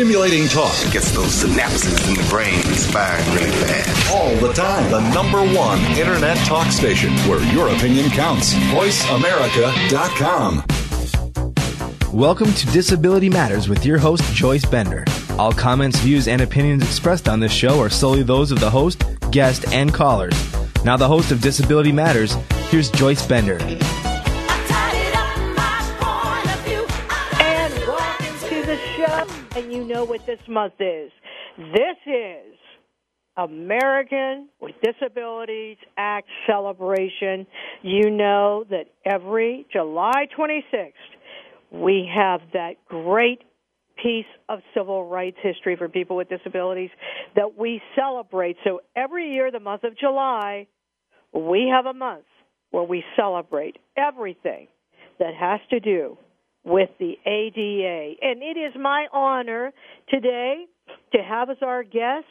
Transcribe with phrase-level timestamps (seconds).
[0.00, 0.72] Stimulating talk.
[0.86, 4.10] It gets those synapses in the brain firing really fast.
[4.10, 4.90] All the time.
[4.90, 8.54] The number one internet talk station where your opinion counts.
[8.54, 10.64] VoiceAmerica.com.
[12.18, 15.04] Welcome to Disability Matters with your host, Joyce Bender.
[15.38, 19.04] All comments, views, and opinions expressed on this show are solely those of the host,
[19.30, 20.32] guest, and callers.
[20.82, 22.38] Now, the host of Disability Matters,
[22.70, 23.58] here's Joyce Bender.
[29.60, 31.12] And you know what this month is.
[31.58, 32.56] This is
[33.36, 37.46] American with Disabilities Act celebration.
[37.82, 40.92] You know that every July 26th,
[41.70, 43.42] we have that great
[44.02, 46.90] piece of civil rights history for people with disabilities
[47.36, 48.56] that we celebrate.
[48.64, 50.68] So every year, the month of July,
[51.34, 52.24] we have a month
[52.70, 54.68] where we celebrate everything
[55.18, 56.16] that has to do
[56.64, 58.14] with the ADA.
[58.22, 59.72] And it is my honor
[60.08, 60.66] today
[61.12, 62.26] to have as our guest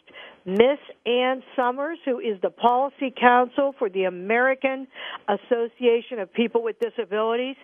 [0.46, 4.88] Miss Ann Sommers, who is the policy counsel for the American
[5.28, 7.56] Association of People with Disabilities.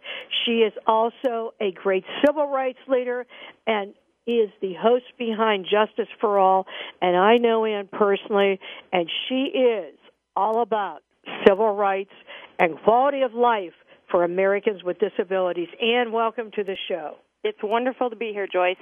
[0.46, 3.26] She is also a great civil rights leader
[3.66, 3.94] and
[4.28, 6.66] is the host behind Justice for All.
[7.02, 8.60] And I know Ann personally,
[8.92, 9.96] and she is
[10.36, 11.02] all about
[11.48, 12.14] civil rights
[12.60, 13.74] and quality of life
[14.16, 15.68] for Americans with disabilities.
[15.82, 17.16] Ann, welcome to the show.
[17.44, 18.78] It's wonderful to be here, Joyce.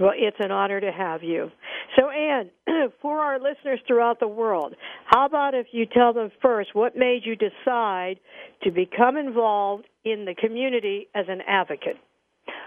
[0.00, 1.52] Well, it's an honor to have you.
[1.96, 2.50] So, Ann,
[3.00, 7.20] for our listeners throughout the world, how about if you tell them first what made
[7.24, 8.18] you decide
[8.64, 11.98] to become involved in the community as an advocate?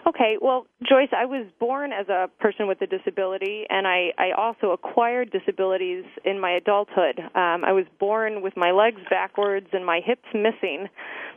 [0.07, 4.31] Okay, well, Joyce, I was born as a person with a disability, and I, I
[4.37, 7.19] also acquired disabilities in my adulthood.
[7.19, 10.87] Um, I was born with my legs backwards and my hips missing,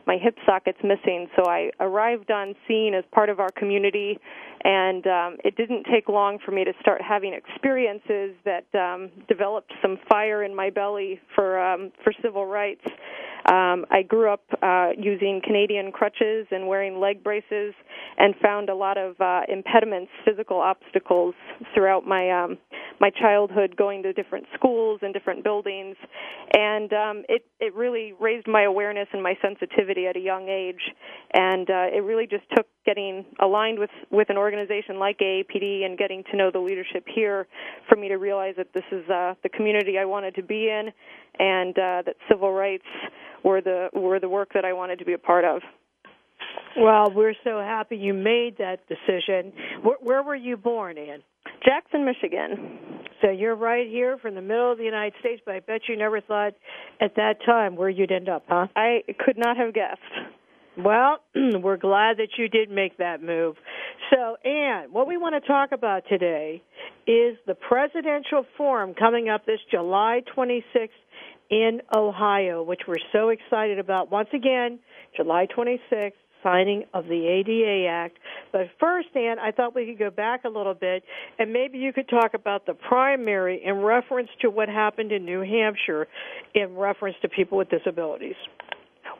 [0.07, 1.27] my hip sockets missing.
[1.35, 4.19] So I arrived on scene as part of our community,
[4.63, 9.71] and um, it didn't take long for me to start having experiences that um, developed
[9.81, 12.85] some fire in my belly for um, for civil rights.
[13.49, 17.73] Um, I grew up uh, using Canadian crutches and wearing leg braces,
[18.17, 21.33] and found a lot of uh, impediments, physical obstacles
[21.73, 22.57] throughout my um,
[22.99, 25.95] my childhood, going to different schools and different buildings,
[26.55, 30.93] and um, it it really raised my awareness and my sensitivity at a young age,
[31.33, 34.50] and uh, it really just took getting aligned with with an organization
[34.99, 37.47] like AAPD and getting to know the leadership here
[37.89, 40.91] for me to realize that this is uh, the community I wanted to be in,
[41.39, 42.85] and uh, that civil rights
[43.43, 45.61] were the were the work that I wanted to be a part of.
[46.77, 49.51] Well, we're so happy you made that decision.
[49.83, 51.21] Where, where were you born, Ann?
[51.65, 52.79] Jackson, Michigan.
[53.21, 55.97] So you're right here from the middle of the United States, but I bet you
[55.97, 56.53] never thought
[56.99, 58.67] at that time where you'd end up, huh?
[58.75, 59.99] I could not have guessed.
[60.77, 63.55] Well, we're glad that you did make that move.
[64.11, 66.61] So, Ann, what we want to talk about today
[67.07, 70.89] is the presidential forum coming up this July 26th
[71.49, 74.11] in Ohio, which we're so excited about.
[74.11, 74.79] Once again,
[75.15, 78.17] July 26th, signing of the ADA Act.
[78.51, 81.03] But first, Ann, I thought we could go back a little bit
[81.37, 85.41] and maybe you could talk about the primary in reference to what happened in New
[85.41, 86.07] Hampshire
[86.55, 88.35] in reference to people with disabilities.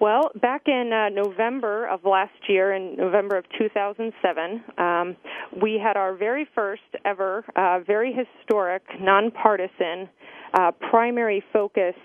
[0.01, 5.16] Well, back in uh, November of last year, in November of 2007, um,
[5.62, 10.09] we had our very first ever, uh, very historic, nonpartisan,
[10.56, 12.00] uh, primary focused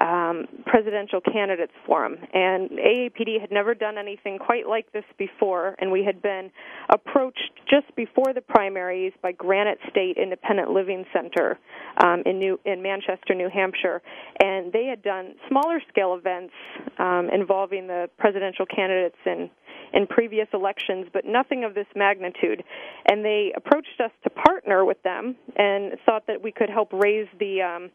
[0.00, 2.16] um, presidential candidates forum.
[2.32, 6.50] And AAPD had never done anything quite like this before, and we had been
[6.90, 11.58] approached just before the primaries by Granite State Independent Living Center
[11.98, 14.02] um, in New in Manchester, New Hampshire,
[14.42, 16.52] and they had done smaller scale events
[16.98, 19.50] um, involving the presidential candidates in
[19.96, 22.62] in previous elections, but nothing of this magnitude.
[23.08, 27.28] And they approached us to partner with them and thought that we could help raise
[27.40, 27.90] the um,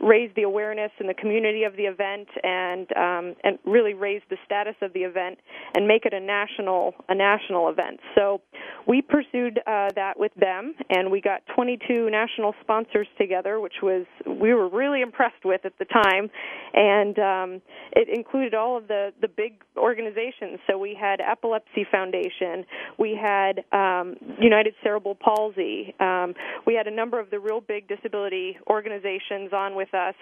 [0.00, 4.36] raise the awareness in the community of the event and um, and really raise the
[4.44, 5.38] status of the event
[5.76, 8.00] and make it a national a national event.
[8.16, 8.40] So
[8.86, 14.06] we pursued uh, that with them, and we got 22 national sponsors together, which was
[14.26, 16.30] we were really impressed with at the time,
[16.74, 17.62] and um,
[17.92, 20.58] it included all of the the big organizations.
[20.68, 22.64] So we had Epilepsy Foundation,
[22.98, 26.32] we had um, United Cerebral Palsy, um,
[26.66, 30.14] we had a number of the real big disability organizations on with us,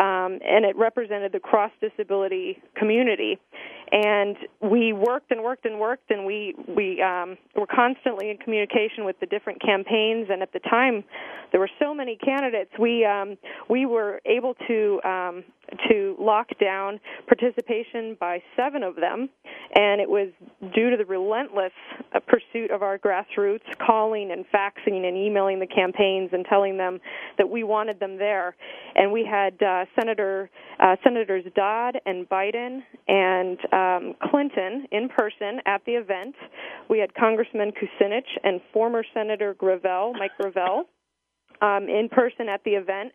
[0.00, 3.38] um, and it represented the cross disability community.
[3.92, 9.04] and we worked and worked and worked, and we we um, were constantly in communication
[9.04, 10.28] with the different campaigns.
[10.30, 11.04] And at the time,
[11.50, 12.70] there were so many candidates.
[12.78, 13.36] We um,
[13.68, 15.44] we were able to um,
[15.90, 19.28] to lock down participation by seven of them,
[19.76, 20.28] and it was
[20.74, 21.72] due to the relentless
[22.14, 27.00] uh, pursuit of our grassroots, calling and faxing and emailing the campaigns and telling them
[27.36, 28.54] that we wanted them there.
[28.94, 35.60] And we had uh, Senator uh, Senators Dodd and Biden and um, Clinton in person
[35.66, 36.34] at the event.
[36.88, 40.84] We had Congressman Kucinich and former Senator Gravel, Mike Gravel.
[41.60, 43.12] Um, in person at the event.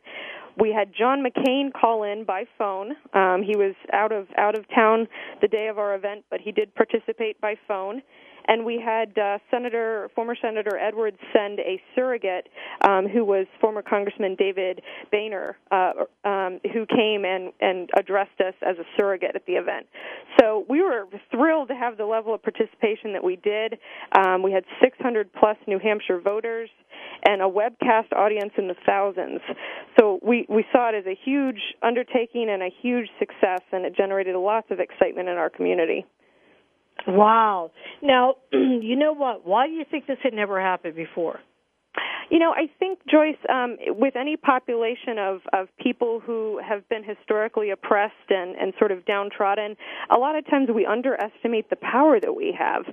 [0.59, 2.94] We had John McCain call in by phone.
[3.13, 5.07] Um, he was out of out of town
[5.42, 8.01] the day of our event, but he did participate by phone
[8.47, 12.47] and we had uh, Senator, former Senator Edwards, send a surrogate
[12.88, 15.94] um, who was former Congressman David Bonior, uh,
[16.27, 19.88] um, who came and and addressed us as a surrogate at the event.
[20.39, 23.77] So we were thrilled to have the level of participation that we did.
[24.17, 26.69] Um, we had 600 plus New Hampshire voters
[27.25, 29.41] and a webcast audience in the thousands.
[29.99, 33.95] So we, we saw it as a huge undertaking and a huge success, and it
[33.95, 36.05] generated lots of excitement in our community.
[37.05, 37.71] Wow.
[38.01, 39.45] Now, you know what?
[39.45, 41.39] Why do you think this had never happened before?
[42.29, 47.03] You know, I think Joyce, um, with any population of of people who have been
[47.03, 49.77] historically oppressed and and sort of downtrodden,
[50.09, 52.83] a lot of times we underestimate the power that we have,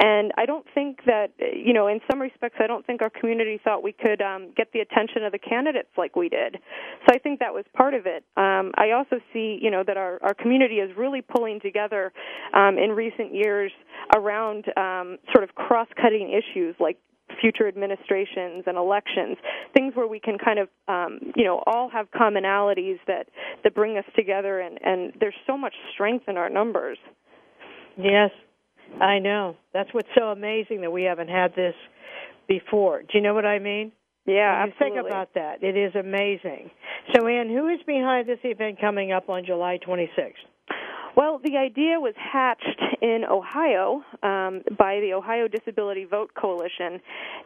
[0.00, 3.60] and I don't think that you know, in some respects, I don't think our community
[3.62, 6.58] thought we could um, get the attention of the candidates like we did.
[7.06, 8.24] So I think that was part of it.
[8.36, 12.12] Um, I also see, you know, that our our community is really pulling together
[12.52, 13.72] um, in recent years
[14.14, 16.98] around um, sort of cross-cutting issues like
[17.40, 19.36] future administrations and elections,
[19.74, 23.28] things where we can kind of, um, you know, all have commonalities that
[23.62, 26.98] that bring us together, and and there's so much strength in our numbers.
[27.96, 28.30] Yes,
[29.00, 29.56] I know.
[29.72, 31.74] That's what's so amazing that we haven't had this
[32.48, 33.02] before.
[33.02, 33.92] Do you know what I mean?
[34.26, 35.62] Yeah, you think about that.
[35.62, 36.70] It is amazing.
[37.14, 40.32] So, Ann, who is behind this event coming up on July 26th?
[41.16, 47.00] Well, the idea was hatched in Ohio um, by the Ohio Disability Vote Coalition.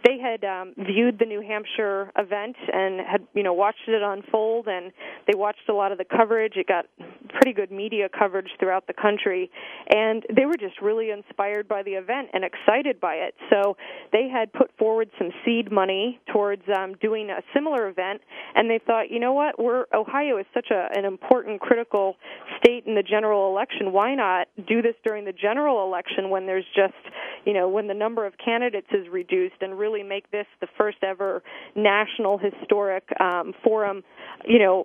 [0.06, 4.68] They had um, viewed the New Hampshire event and had, you know, watched it unfold,
[4.68, 4.90] and
[5.26, 6.54] they watched a lot of the coverage.
[6.56, 6.86] It got
[7.28, 9.50] pretty good media coverage throughout the country,
[9.94, 13.34] and they were just really inspired by the event and excited by it.
[13.50, 13.76] So
[14.12, 18.22] they had put forward some seed money towards um, doing a similar event,
[18.54, 22.16] and they thought, you know what, we're Ohio is such a, an important, critical
[22.58, 26.66] state in the general election, why not do this during the general election when there's
[26.74, 26.94] just,
[27.44, 30.98] you know, when the number of candidates is reduced and really make this the first
[31.02, 31.42] ever
[31.74, 34.02] national historic um, forum,
[34.46, 34.84] you know,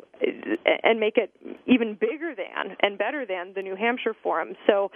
[0.84, 1.32] and make it
[1.66, 4.54] even bigger than and better than the New Hampshire forum.
[4.68, 4.92] So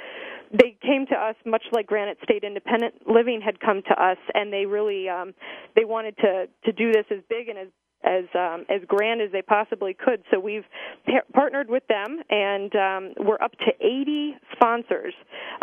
[0.52, 4.52] they came to us much like Granite State Independent Living had come to us, and
[4.52, 5.34] they really um,
[5.76, 7.68] they wanted to to do this as big and as
[8.04, 10.24] as um, as grand as they possibly could.
[10.32, 10.66] So we've
[11.06, 15.14] par- partnered with them, and um, we're up to 80 sponsors,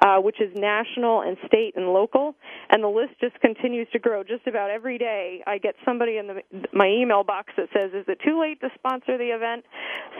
[0.04, 2.34] uh, which is national and state and local,
[2.70, 4.22] and the list just continues to grow.
[4.24, 6.42] Just about every day, I get somebody in the,
[6.72, 9.64] my email box that says, "Is it too late to sponsor the event?"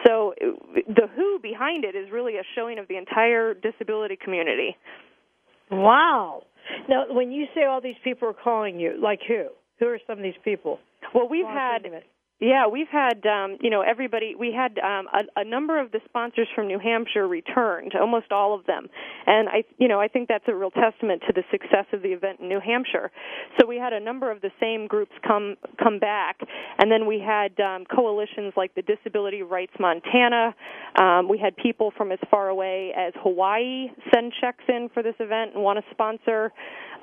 [0.07, 4.77] So the who behind it is really a showing of the entire disability community.
[5.71, 6.43] Wow.
[6.89, 9.49] Now, when you say all these people are calling you, like who?
[9.81, 10.79] Who are some of these people?
[11.13, 11.85] Well, we've had
[12.41, 14.35] yeah, we've had um, you know everybody.
[14.37, 18.55] We had um, a, a number of the sponsors from New Hampshire returned, almost all
[18.59, 18.89] of them,
[19.27, 22.09] and I you know I think that's a real testament to the success of the
[22.09, 23.13] event in New Hampshire.
[23.59, 26.41] So we had a number of the same groups come come back,
[26.79, 30.57] and then we had um, coalitions like the Disability Rights Montana.
[31.01, 35.15] Um, we had people from as far away as Hawaii send checks in for this
[35.21, 36.53] event and want to sponsor.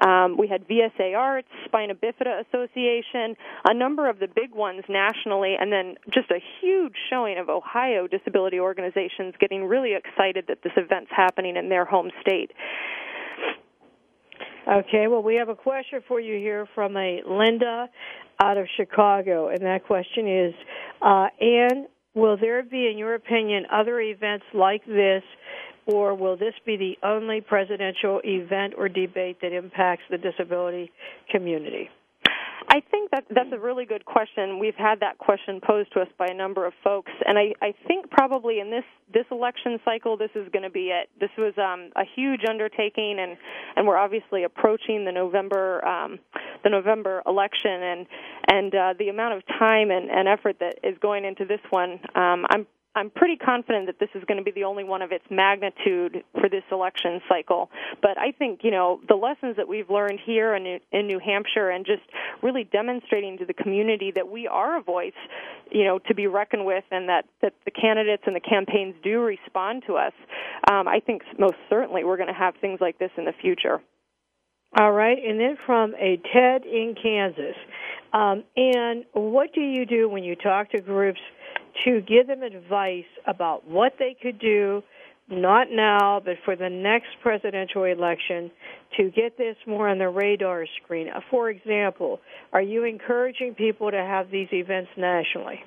[0.05, 5.20] Um, we had VSA Arts, Spina Bifida Association, a number of the big ones nationally,
[5.25, 10.73] and then just a huge showing of Ohio disability organizations getting really excited that this
[10.77, 12.51] event's happening in their home state.
[14.67, 17.89] Okay, well, we have a question for you here from a Linda
[18.41, 20.53] out of Chicago, and that question is,
[21.01, 25.23] uh, Ann, will there be, in your opinion, other events like this
[25.87, 30.91] or will this be the only presidential event or debate that impacts the disability
[31.31, 31.89] community?
[32.71, 34.57] I think that that's a really good question.
[34.57, 37.73] We've had that question posed to us by a number of folks, and I, I
[37.85, 41.09] think probably in this this election cycle, this is going to be it.
[41.19, 43.35] This was um, a huge undertaking, and
[43.75, 46.19] and we're obviously approaching the November um,
[46.63, 48.07] the November election, and
[48.47, 51.99] and uh, the amount of time and, and effort that is going into this one,
[52.15, 55.13] um, I'm I'm pretty confident that this is going to be the only one of
[55.13, 57.69] its magnitude for this election cycle.
[58.01, 61.19] But I think, you know, the lessons that we've learned here in New, in New
[61.19, 62.01] Hampshire and just
[62.41, 65.13] really demonstrating to the community that we are a voice,
[65.71, 69.21] you know, to be reckoned with and that, that the candidates and the campaigns do
[69.21, 70.13] respond to us,
[70.69, 73.81] um, I think most certainly we're going to have things like this in the future.
[74.77, 77.55] All right, and then from a TED in Kansas.
[78.13, 81.21] Um, and what do you do when you talk to groups–
[81.85, 84.83] to give them advice about what they could do,
[85.29, 88.51] not now, but for the next presidential election,
[88.97, 91.07] to get this more on the radar screen.
[91.29, 92.19] For example,
[92.51, 95.63] are you encouraging people to have these events nationally?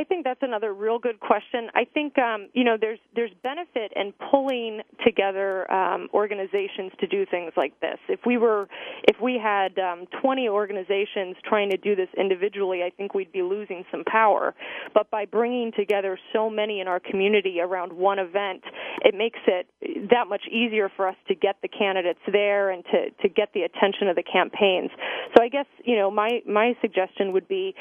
[0.00, 1.68] I think that's another real good question.
[1.74, 7.26] I think um, you know there's there's benefit in pulling together um, organizations to do
[7.26, 7.98] things like this.
[8.08, 8.66] If we were
[9.08, 13.42] if we had um, 20 organizations trying to do this individually, I think we'd be
[13.42, 14.54] losing some power.
[14.94, 18.62] But by bringing together so many in our community around one event,
[19.04, 19.66] it makes it
[20.10, 23.64] that much easier for us to get the candidates there and to to get the
[23.64, 24.90] attention of the campaigns.
[25.36, 27.74] So I guess you know my my suggestion would be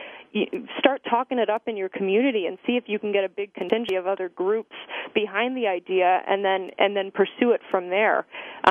[0.80, 3.54] start talking it up in your community and see if you can get a big
[3.54, 4.76] contingent of other groups
[5.14, 8.26] behind the idea and then and then pursue it from there.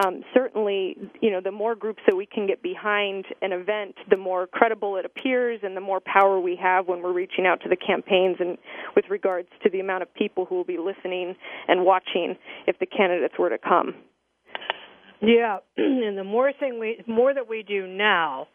[0.05, 4.17] Um, certainly, you know, the more groups that we can get behind an event, the
[4.17, 7.69] more credible it appears and the more power we have when we're reaching out to
[7.69, 8.59] the campaigns and
[8.95, 11.35] with regards to the amount of people who will be listening
[11.69, 13.95] and watching if the candidates were to come.
[15.21, 18.49] Yeah, and the more thing we more that we do now,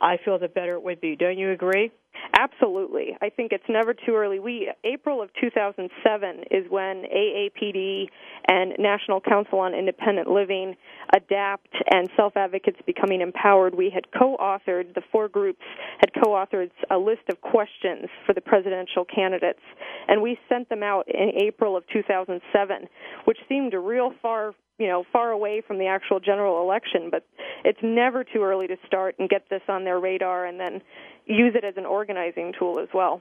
[0.00, 1.16] I feel the better it would be.
[1.16, 1.90] Don't you agree?
[2.38, 3.16] Absolutely.
[3.20, 4.38] I think it's never too early.
[4.38, 8.06] We April of 2007 is when AAPD
[8.48, 10.76] and National Council on Independent Living,
[11.14, 13.74] ADAPT, and Self Advocates Becoming Empowered.
[13.74, 15.62] We had co-authored the four groups
[16.00, 19.60] had co-authored a list of questions for the presidential candidates,
[20.08, 22.88] and we sent them out in April of 2007,
[23.24, 27.24] which seemed a real far you know far away from the actual general election but
[27.64, 30.80] it's never too early to start and get this on their radar and then
[31.26, 33.20] use it as an organizing tool as well.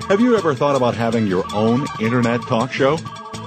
[0.08, 2.96] Have you ever thought about having your own internet talk show?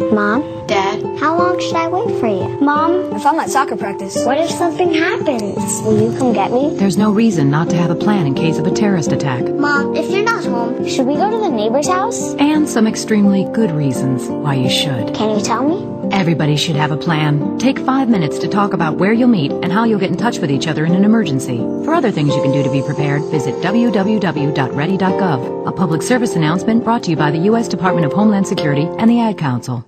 [0.00, 0.66] Mom?
[0.66, 1.00] Dad?
[1.20, 2.60] How long should I wait for you?
[2.60, 3.12] Mom?
[3.14, 4.16] If I'm at soccer practice.
[4.26, 5.54] What if something happens?
[5.82, 6.74] Will you come get me?
[6.76, 9.44] There's no reason not to have a plan in case of a terrorist attack.
[9.54, 12.34] Mom, if you're not home, should we go to the neighbor's house?
[12.40, 15.14] And some extremely good reasons why you should.
[15.14, 15.93] Can you tell me?
[16.14, 17.58] Everybody should have a plan.
[17.58, 20.38] Take five minutes to talk about where you'll meet and how you'll get in touch
[20.38, 21.56] with each other in an emergency.
[21.84, 25.68] For other things you can do to be prepared, visit www.ready.gov.
[25.68, 27.66] A public service announcement brought to you by the U.S.
[27.66, 29.84] Department of Homeland Security and the Ad Council.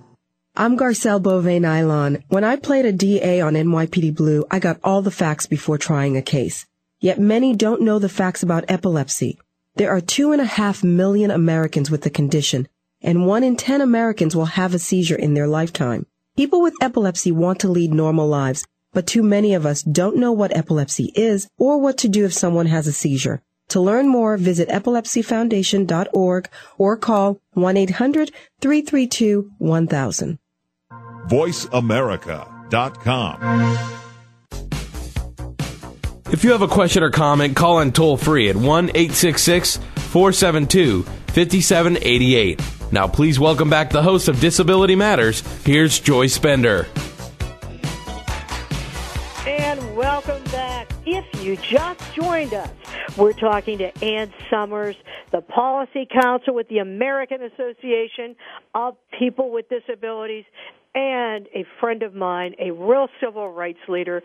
[0.53, 2.21] I'm Garcelle Beauvais Nilon.
[2.27, 6.17] When I played a DA on NYPD Blue, I got all the facts before trying
[6.17, 6.65] a case.
[6.99, 9.39] Yet many don't know the facts about epilepsy.
[9.75, 12.67] There are two and a half million Americans with the condition,
[13.01, 16.05] and one in ten Americans will have a seizure in their lifetime.
[16.37, 20.31] People with epilepsy want to lead normal lives, but too many of us don't know
[20.31, 23.41] what epilepsy is or what to do if someone has a seizure.
[23.69, 30.37] To learn more, visit epilepsyfoundation.org or call 1-800-332-1000.
[31.27, 33.77] VoiceAmerica.com.
[36.31, 39.79] If you have a question or comment, call in toll free at 1 866
[40.17, 42.59] 472 5788.
[42.91, 45.41] Now, please welcome back the host of Disability Matters.
[45.63, 46.87] Here's Joy Bender.
[51.47, 52.69] You just joined us,
[53.15, 54.97] we're talking to Ann Sommers,
[55.31, 58.35] the Policy Counsel with the American Association
[58.75, 60.43] of People with Disabilities,
[60.93, 64.23] and a friend of mine, a real civil rights leader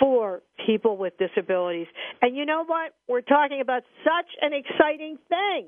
[0.00, 1.86] for people with disabilities.
[2.20, 2.92] And you know what?
[3.06, 5.66] We're talking about such an exciting thing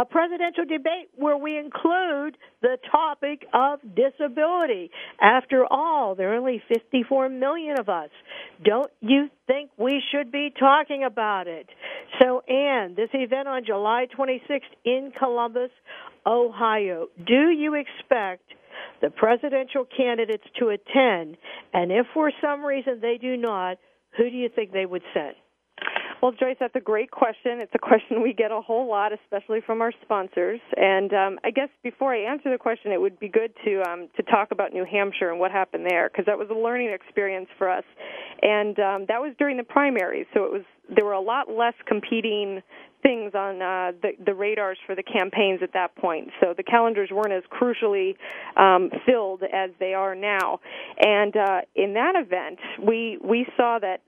[0.00, 4.90] a presidential debate where we include the topic of disability.
[5.20, 8.08] After all, there are only 54 million of us.
[8.64, 11.68] Don't you think we should be talking about it?
[12.18, 15.70] So, Ann, this event on July 26th in Columbus,
[16.26, 18.44] Ohio, do you expect
[19.02, 21.36] the presidential candidates to attend?
[21.74, 23.76] And if for some reason they do not,
[24.16, 25.34] who do you think they would send?
[26.22, 27.60] Well, Joyce, that's a great question.
[27.60, 30.60] It's a question we get a whole lot, especially from our sponsors.
[30.76, 34.08] And um, I guess before I answer the question, it would be good to um,
[34.16, 37.48] to talk about New Hampshire and what happened there, because that was a learning experience
[37.56, 37.84] for us.
[38.42, 40.62] And um, that was during the primaries, so it was
[40.94, 42.62] there were a lot less competing
[43.02, 46.28] things on uh, the, the radars for the campaigns at that point.
[46.40, 48.16] So the calendars weren't as crucially
[48.56, 50.60] um, filled as they are now.
[50.98, 54.02] And uh, in that event, we we saw that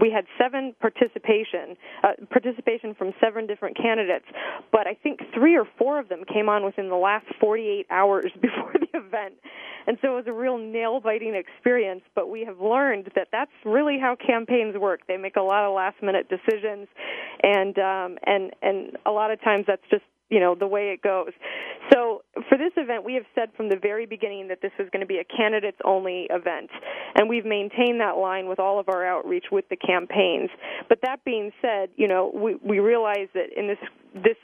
[0.00, 4.24] we had seven participation uh, participation from seven different candidates,
[4.72, 8.32] but I think three or four of them came on within the last 48 hours
[8.40, 9.34] before the event,
[9.86, 12.02] and so it was a real nail biting experience.
[12.14, 15.06] But we have learned that that's really how campaigns work.
[15.06, 16.88] They make a lot of last minute decisions,
[17.42, 21.02] and um, and and a lot of times that's just you know the way it
[21.02, 21.32] goes.
[21.92, 25.00] So for this event, we have said from the very beginning that this was going
[25.00, 26.70] to be a candidates only event,
[27.14, 30.50] and we've maintained that line with all of our outreach with the campaigns.
[30.88, 33.78] But that being said, you know we we realize that in this
[34.14, 34.36] this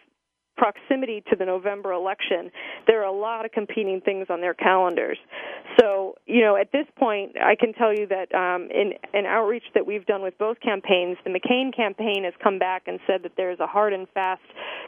[0.58, 2.50] proximity to the November election,
[2.86, 5.18] there are a lot of competing things on their calendars.
[5.80, 9.62] So, you know, at this point, I can tell you that um, in an outreach
[9.74, 13.32] that we've done with both campaigns, the McCain campaign has come back and said that
[13.36, 14.42] there is a hard and fast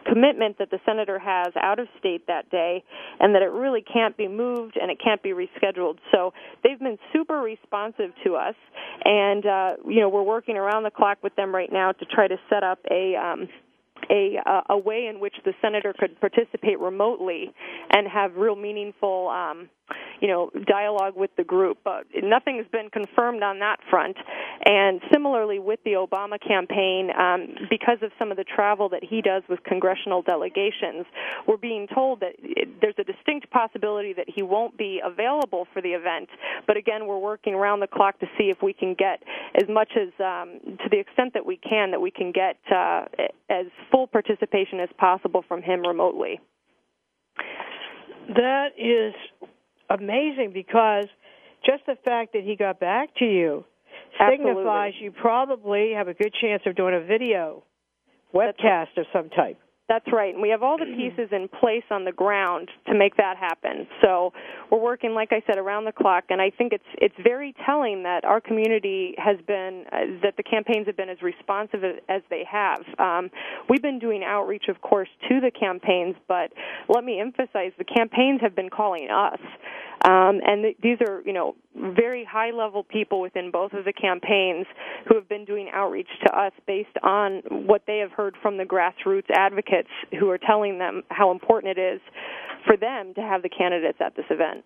[0.04, 2.82] commitment that the senator has out of state that day,
[3.20, 5.98] and that it really can't be moved and it can't be rescheduled.
[6.10, 6.32] So
[6.64, 8.56] they've been super responsive to us,
[9.04, 12.26] and uh, you know, we're working around the clock with them right now to try
[12.26, 13.48] to set up a um,
[14.08, 17.52] a uh, a way in which the senator could participate remotely
[17.90, 19.68] and have real meaningful um,
[20.20, 24.16] you know dialogue with the group but nothing has been confirmed on that front
[24.64, 29.22] and similarly with the Obama campaign um, because of some of the travel that he
[29.22, 31.06] does with congressional delegations
[31.46, 32.34] we're being told that
[32.80, 36.28] there's a distinct possibility that he won't be available for the event
[36.66, 39.22] but again we're working around the clock to see if we can get
[39.60, 43.04] as much as um, to the extent that we can that we can get uh,
[43.48, 46.40] as full participation as possible from him remotely.
[48.28, 49.14] That is
[49.90, 51.06] amazing because
[51.64, 53.64] just the fact that he got back to you
[54.18, 54.54] Absolutely.
[54.54, 57.62] signifies you probably have a good chance of doing a video
[58.34, 59.58] webcast of some type.
[59.90, 60.32] That's right.
[60.32, 63.88] And we have all the pieces in place on the ground to make that happen.
[64.00, 64.32] So
[64.70, 66.26] we're working, like I said, around the clock.
[66.30, 70.44] And I think it's it's very telling that our community has been uh, that the
[70.44, 72.78] campaigns have been as responsive as they have.
[73.00, 73.30] Um,
[73.68, 76.52] we've been doing outreach, of course, to the campaigns, but
[76.88, 79.40] let me emphasize the campaigns have been calling us.
[80.06, 83.92] Um, and th- these are, you know, very high level people within both of the
[83.92, 84.66] campaigns
[85.06, 88.64] who have been doing outreach to us based on what they have heard from the
[88.64, 92.00] grassroots advocates who are telling them how important it is
[92.66, 94.64] for them to have the candidates at this event.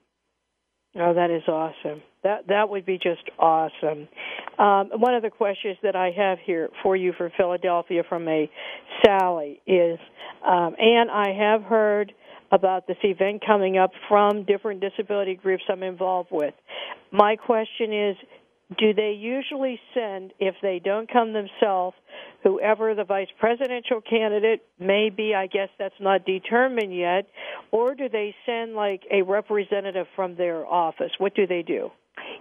[0.96, 2.02] Oh, that is awesome.
[2.22, 4.06] That that would be just awesome.
[4.58, 8.48] Um, one of the questions that I have here for you for Philadelphia from a
[9.04, 9.98] Sally is,
[10.46, 12.12] um, and I have heard
[12.54, 16.54] about this event coming up from different disability groups I'm involved with.
[17.10, 18.16] My question is
[18.78, 21.96] do they usually send, if they don't come themselves,
[22.42, 25.34] whoever the vice presidential candidate may be?
[25.34, 27.28] I guess that's not determined yet.
[27.72, 31.10] Or do they send like a representative from their office?
[31.18, 31.90] What do they do?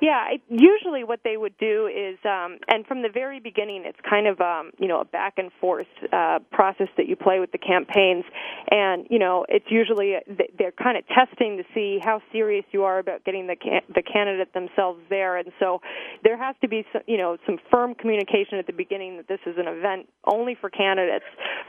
[0.03, 3.97] Yeah, I, usually what they would do is, um, and from the very beginning, it's
[4.03, 7.53] kind of um, you know a back and forth uh, process that you play with
[7.53, 8.25] the campaigns,
[8.69, 10.15] and you know it's usually
[10.59, 13.55] they're kind of testing to see how serious you are about getting the
[13.95, 15.79] the candidate themselves there, and so
[16.21, 19.39] there has to be some, you know some firm communication at the beginning that this
[19.45, 21.23] is an event only for candidates,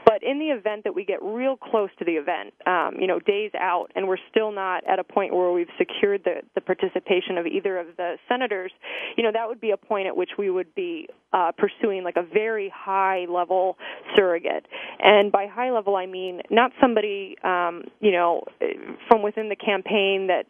[0.05, 3.17] but in the event that we get real close to the event, um, you know
[3.17, 7.37] days out, and we're still not at a point where we've secured the the participation
[7.37, 8.71] of either of the senators,
[9.17, 12.17] you know, that would be a point at which we would be uh, pursuing like
[12.17, 13.77] a very high level
[14.15, 14.65] surrogate.
[14.99, 18.43] And by high level, I mean not somebody, um, you know,
[19.07, 20.45] from within the campaign that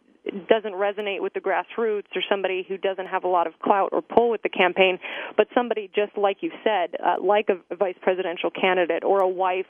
[0.48, 4.02] doesn't resonate with the grassroots or somebody who doesn't have a lot of clout or
[4.02, 4.98] pull with the campaign,
[5.36, 9.66] but somebody just like you said, uh, like a, vice presidential candidate or a wife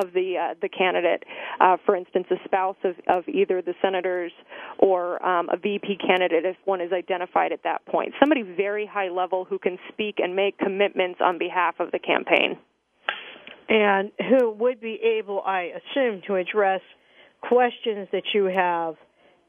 [0.00, 1.24] of the uh, the candidate,
[1.60, 4.32] uh, for instance, a spouse of, of either the senators
[4.78, 8.14] or um, a VP candidate if one is identified at that point.
[8.20, 12.58] Somebody very high level who can speak and make commitments on behalf of the campaign.
[13.68, 16.80] And who would be able, I assume, to address
[17.40, 18.96] questions that you have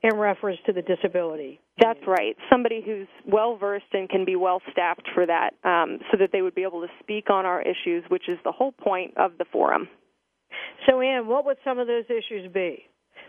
[0.03, 1.61] in reference to the disability.
[1.79, 2.35] That's right.
[2.51, 6.41] Somebody who's well versed and can be well staffed for that, um, so that they
[6.41, 9.45] would be able to speak on our issues, which is the whole point of the
[9.51, 9.87] forum.
[10.87, 12.83] So, Ann, what would some of those issues be?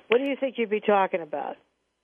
[0.09, 1.57] What do you think you'd be talking about?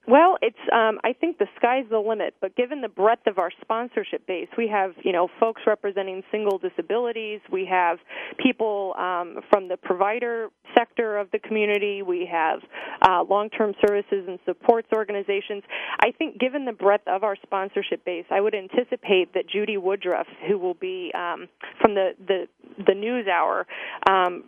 [0.09, 3.51] Well, it's um, I think the sky's the limit, but given the breadth of our
[3.61, 7.99] sponsorship base, we have you know folks representing single disabilities, we have
[8.39, 12.61] people um, from the provider sector of the community, we have
[13.03, 15.63] uh, long-term services and supports organizations.
[16.01, 20.27] I think given the breadth of our sponsorship base, I would anticipate that Judy Woodruff,
[20.49, 21.47] who will be um,
[21.81, 22.49] from the the
[22.87, 23.67] the News Hour,
[24.09, 24.45] um,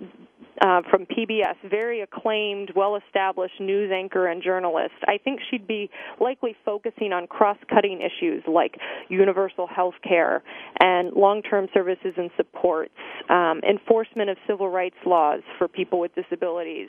[0.61, 4.95] uh, from PBS, very acclaimed, well established news anchor and journalist.
[5.07, 8.77] I think she'd be likely focusing on cross cutting issues like
[9.09, 10.43] universal health care
[10.81, 12.93] and long term services and supports,
[13.31, 16.89] um, enforcement of civil rights laws for people with disabilities,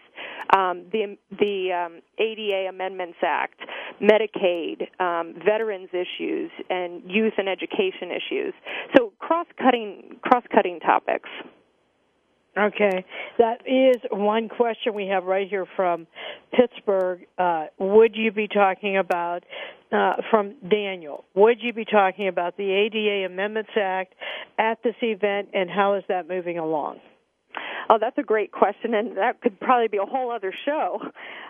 [0.56, 3.60] um, the, the um, ADA Amendments Act,
[4.02, 8.54] Medicaid, um, veterans issues, and youth and education issues.
[8.96, 11.30] So cross cutting cross cutting topics.
[12.56, 13.04] Okay,
[13.40, 16.06] that is one question we have right here from
[16.52, 17.22] Pittsburgh.
[17.36, 19.44] Uh, would you be talking about
[19.92, 21.26] uh, from Daniel?
[21.34, 24.14] Would you be talking about the ADA Amendments Act
[24.60, 27.00] at this event, and how is that moving along?
[27.90, 31.00] Oh, that's a great question, and that could probably be a whole other show.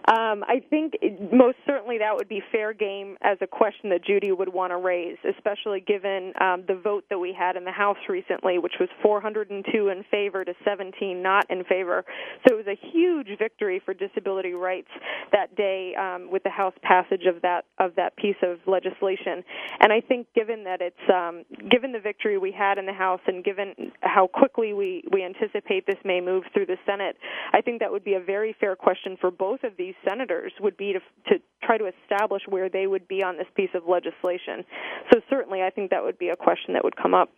[0.05, 0.95] Um, I think
[1.31, 4.77] most certainly that would be fair game as a question that Judy would want to
[4.77, 8.89] raise, especially given um, the vote that we had in the House recently, which was
[9.01, 12.03] 402 in favor to 17 not in favor.
[12.47, 14.89] So it was a huge victory for disability rights
[15.31, 19.43] that day um, with the House passage of that of that piece of legislation.
[19.79, 23.21] And I think, given that it's um, given the victory we had in the House,
[23.27, 27.17] and given how quickly we we anticipate this may move through the Senate,
[27.51, 30.77] I think that would be a very fair question for both of these senators would
[30.77, 30.99] be to,
[31.31, 34.65] to try to establish where they would be on this piece of legislation.
[35.12, 37.29] So certainly, I think that would be a question that would come up.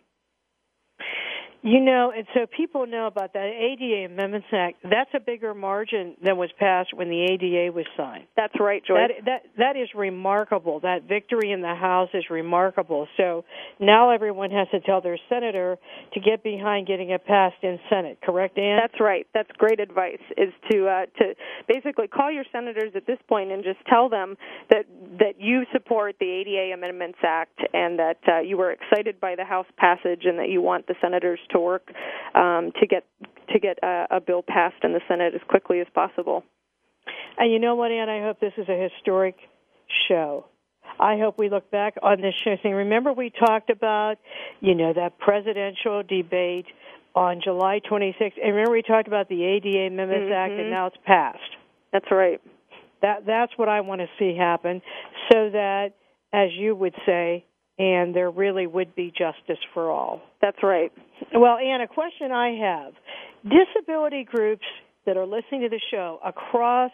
[1.62, 4.76] You know, and so people know about that ADA Amendments Act.
[4.82, 8.26] That's a bigger margin than was passed when the ADA was signed.
[8.36, 9.10] That's right, Joyce.
[9.24, 10.80] That that that is remarkable.
[10.80, 13.08] That victory in the House is remarkable.
[13.16, 13.44] So
[13.80, 15.78] now everyone has to tell their senator
[16.14, 18.18] to get behind getting it passed in Senate.
[18.22, 18.78] Correct, Ann?
[18.80, 19.26] That's right.
[19.34, 20.20] That's great advice.
[20.36, 21.34] Is to uh, to
[21.66, 24.36] basically call your senators at this point and just tell them
[24.70, 24.86] that
[25.18, 29.44] that you support the ADA Amendments Act and that uh, you were excited by the
[29.44, 31.90] House passage and that you want the senators to work
[32.34, 33.04] um, to get
[33.52, 36.44] to get a, a bill passed in the Senate as quickly as possible.
[37.38, 38.08] And you know what, Ann?
[38.08, 39.36] I hope this is a historic
[40.08, 40.46] show.
[40.98, 44.16] I hope we look back on this show saying, remember we talked about,
[44.60, 46.66] you know, that presidential debate
[47.14, 48.32] on July 26th.
[48.42, 50.32] And remember we talked about the ADA Amendments mm-hmm.
[50.32, 51.56] Act, and now it's passed.
[51.92, 52.40] That's right.
[53.02, 54.80] That that's what I want to see happen,
[55.30, 55.90] so that,
[56.32, 57.44] as you would say,
[57.78, 60.22] and there really would be justice for all.
[60.40, 60.92] That's right.
[61.34, 62.92] Well, Ann, a question I have
[63.44, 64.64] disability groups
[65.06, 66.92] that are listening to the show across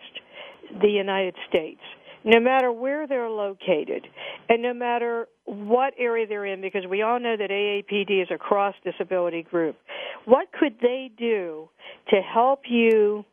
[0.81, 1.81] the United States,
[2.25, 4.07] no matter where they're located,
[4.49, 8.39] and no matter what area they're in, because we all know that AAPD is a
[8.39, 9.77] cross disability group,
[10.25, 11.69] what could they do
[12.11, 13.25] to help you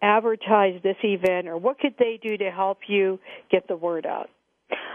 [0.00, 3.18] advertise this event, or what could they do to help you
[3.50, 4.30] get the word out?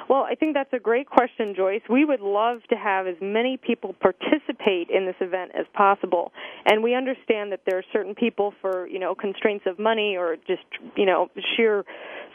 [0.09, 1.81] Well, I think that's a great question, Joyce.
[1.89, 6.31] We would love to have as many people participate in this event as possible.
[6.65, 10.35] And we understand that there are certain people for, you know, constraints of money or
[10.35, 10.63] just,
[10.95, 11.85] you know, sheer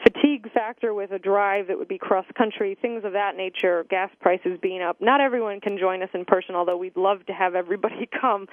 [0.03, 4.09] fatigue factor with a drive that would be cross country, things of that nature, gas
[4.21, 4.97] prices being up.
[5.01, 8.47] Not everyone can join us in person, although we'd love to have everybody come.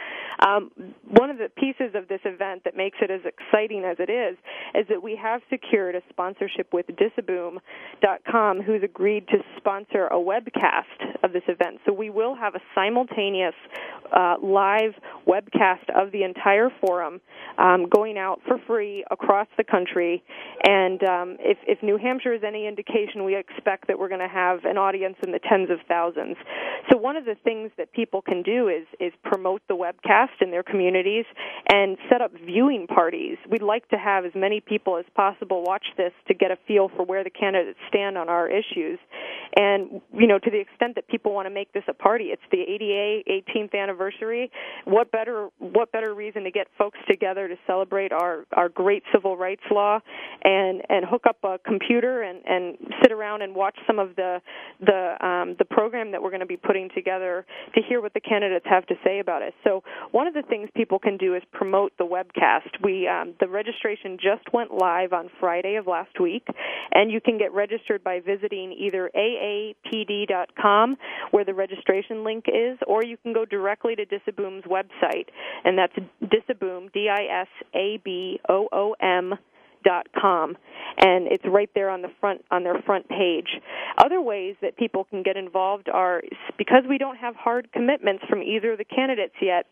[0.44, 0.70] Um,
[1.08, 4.36] one of the pieces of this event that makes it as exciting as it is
[4.74, 11.22] is that we have secured a sponsorship with Disaboom.com, who's agreed to sponsor a webcast
[11.22, 11.80] of this event.
[11.86, 13.54] So we will have a simultaneous
[14.12, 14.94] uh, live
[15.26, 17.20] webcast of the entire forum
[17.58, 20.22] um, going out for free across the country.
[20.64, 24.28] And um, if, if New Hampshire is any indication, we expect that we're going to
[24.28, 26.36] have an audience in the tens of thousands.
[26.90, 30.50] So one of the things that people can do is is promote the webcast in
[30.50, 31.24] their communities
[31.72, 33.38] and set up viewing parties.
[33.48, 36.88] We'd like to have as many people as possible watch this to get a feel
[36.96, 38.98] for where the candidates stand on our issues.
[39.56, 42.42] And you know, to the extent that people want to make this a party, it's
[42.50, 44.50] the ADA 18th anniversary.
[44.84, 49.36] What better what better reason to get folks together to celebrate our our great civil
[49.36, 50.00] rights law
[50.44, 54.40] and and hook up a computer and and sit around and watch some of the
[54.80, 58.20] the um, the program that we're going to be putting together to hear what the
[58.20, 59.54] candidates have to say about it.
[59.64, 62.82] So one of the things people can do is promote the webcast.
[62.82, 66.46] We um, the registration just went live on Friday of last week,
[66.92, 70.96] and you can get registered by visiting either aapd.com
[71.30, 75.26] where the registration link is, or you can go directly to Disaboom's website,
[75.64, 79.34] and that's Disaboom D I S A B O O M
[80.18, 80.56] com
[80.98, 83.60] and it's right there on the front on their front page.
[83.98, 86.22] Other ways that people can get involved are
[86.56, 89.66] because we don't have hard commitments from either of the candidates yet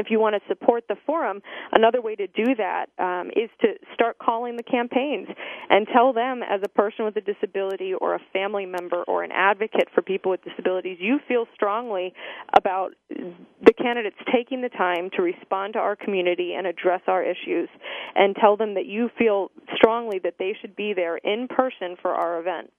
[0.00, 3.74] if you want to support the forum, another way to do that um, is to
[3.94, 5.28] start calling the campaigns
[5.70, 9.30] and tell them, as a person with a disability or a family member or an
[9.32, 12.12] advocate for people with disabilities, you feel strongly
[12.56, 17.68] about the candidates taking the time to respond to our community and address our issues,
[18.14, 22.12] and tell them that you feel strongly that they should be there in person for
[22.12, 22.70] our event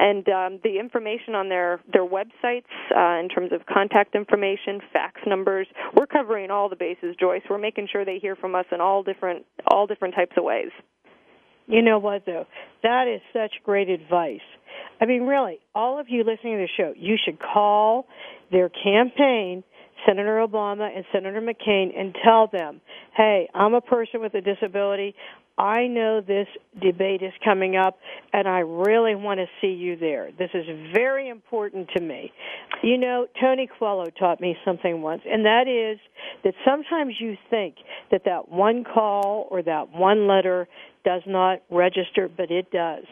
[0.00, 2.64] and um, the information on their their websites
[2.96, 5.66] uh, in terms of contact information, fax numbers.
[5.94, 7.42] We're covering all the bases, Joyce.
[7.48, 10.70] We're making sure they hear from us in all different all different types of ways.
[11.66, 12.46] You know what though?
[12.82, 14.40] That is such great advice.
[15.00, 18.06] I mean, really, all of you listening to the show, you should call
[18.50, 19.62] their campaign
[20.06, 22.80] Senator Obama and Senator McCain and tell them,
[23.16, 25.14] hey, I'm a person with a disability.
[25.60, 26.48] I know this
[26.80, 27.98] debate is coming up,
[28.32, 30.30] and I really want to see you there.
[30.38, 32.32] This is very important to me.
[32.82, 36.00] You know, Tony Coelho taught me something once, and that is
[36.44, 37.74] that sometimes you think
[38.10, 40.66] that that one call or that one letter
[41.04, 43.04] does not register, but it does.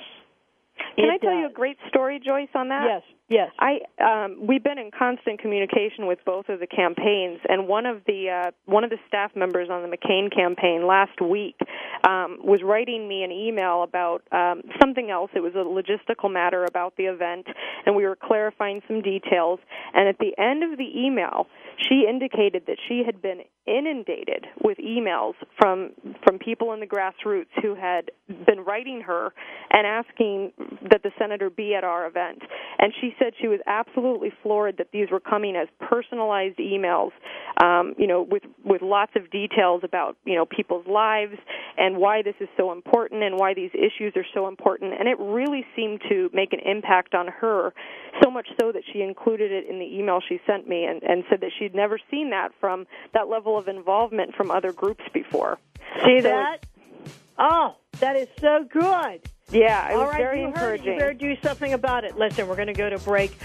[0.97, 2.85] Can It I tell you a great story, Joyce, on that?
[2.87, 3.51] Yes, yes.
[3.59, 8.03] I um, we've been in constant communication with both of the campaigns, and one of
[8.07, 11.57] the uh, one of the staff members on the McCain campaign last week
[12.07, 15.31] um, was writing me an email about um, something else.
[15.35, 17.47] It was a logistical matter about the event,
[17.87, 19.61] and we were clarifying some details.
[19.95, 21.47] And at the end of the email,
[21.89, 25.91] she indicated that she had been inundated with emails from
[26.27, 28.11] from people in the grassroots who had
[28.47, 29.33] been writing her
[29.71, 30.53] and asking
[30.91, 32.43] that the senator be at our event.
[32.79, 37.11] And she said she was absolutely floored that these were coming as personalized emails,
[37.63, 41.37] um, you know, with with lots of details about you know people's lives
[41.77, 44.95] and why this is so important and why these issues are so important.
[44.99, 47.73] And it really seemed to make an impact on her,
[48.23, 51.25] so much so that she included it in the email she sent me and, and
[51.31, 55.59] said that she'd never seen that from that level of involvement from other groups before.
[56.05, 56.67] See So that?
[57.39, 59.21] Oh, that is so good.
[59.51, 60.93] Yeah, it All was right, very you heard encouraging.
[60.93, 62.19] You better do something about it.
[62.19, 63.37] Listen, we're going to go to break,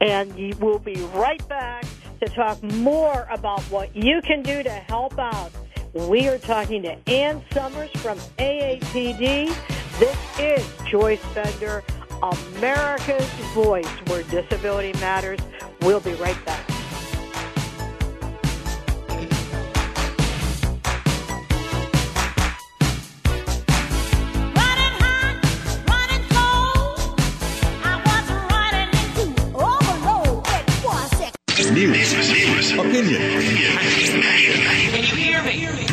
[0.00, 1.84] and we'll be right back
[2.20, 5.50] to talk more about what you can do to help out.
[5.92, 9.48] We are talking to Ann Sommers from AAPD.
[9.98, 11.82] This is Joyce Bender,
[12.22, 15.40] America's Voice, where disability matters.
[15.82, 16.64] We'll be right back.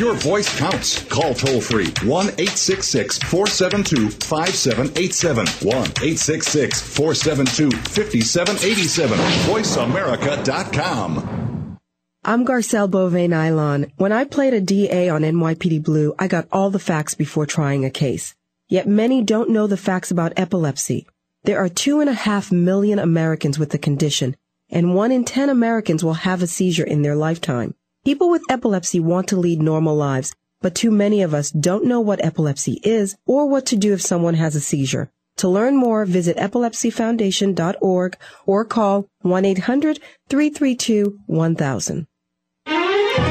[0.08, 1.04] Your voice counts.
[1.04, 5.46] Call toll free 1 866 472 5787.
[5.46, 9.18] 1 866 472 5787.
[9.18, 11.78] VoiceAmerica.com.
[12.24, 13.90] I'm Garcelle Beauvais Nilon.
[13.96, 17.84] When I played a DA on NYPD Blue, I got all the facts before trying
[17.84, 18.34] a case.
[18.66, 21.06] Yet many don't know the facts about epilepsy.
[21.44, 24.36] There are two and a half million Americans with the condition,
[24.70, 27.74] and one in ten Americans will have a seizure in their lifetime.
[28.08, 32.00] People with epilepsy want to lead normal lives, but too many of us don't know
[32.00, 35.10] what epilepsy is or what to do if someone has a seizure.
[35.36, 38.16] To learn more, visit epilepsyfoundation.org
[38.46, 42.06] or call 1-800-332-1000.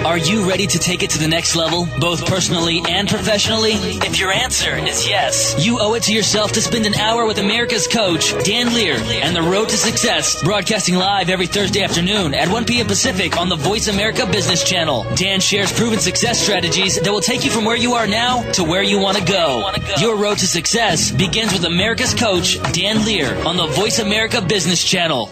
[0.08, 3.74] Are you ready to take it to the next level, both personally and professionally?
[3.74, 7.40] If your answer is yes, you owe it to yourself to spend an hour with
[7.40, 12.48] America's coach, Dan Lier, and the Road to Success, broadcasting live every Thursday afternoon at
[12.48, 12.88] 1 p.m.
[12.88, 15.06] Pacific on the Voice America Business Channel.
[15.16, 18.64] Dan shares proven success strategies that will take you from where you are now to
[18.64, 19.70] where you want to go.
[20.00, 24.82] Your road to success begins with America's coach, Dan Lier, on the Voice America Business
[24.82, 25.30] Channel.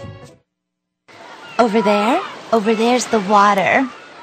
[1.58, 2.20] Over there,
[2.52, 3.88] over there's the water.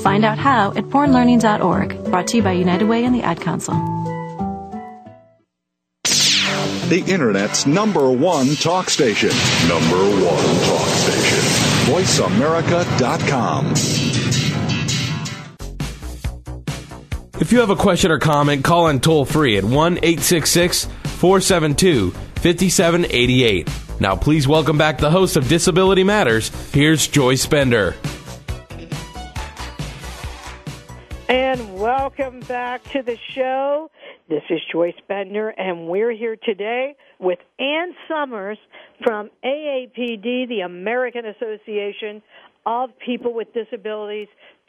[0.00, 2.04] Find out how at bornlearning.org.
[2.04, 3.74] Brought to you by United Way and the Ad Council.
[6.88, 9.30] The Internet's number one talk station.
[9.68, 11.38] Number one talk station.
[11.94, 13.74] VoiceAmerica.com.
[17.40, 22.10] If you have a question or comment, call in toll free at 1 866 472
[22.10, 23.68] 5788.
[24.00, 26.48] Now, please welcome back the host of Disability Matters.
[26.72, 27.94] Here's Joyce Bender.
[31.30, 33.88] And welcome back to the show.
[34.28, 38.56] This is Joyce Bender, and we're here today with Ann Sommers
[39.04, 42.20] from AAPD, the American Association
[42.66, 44.26] of People with Disabilities,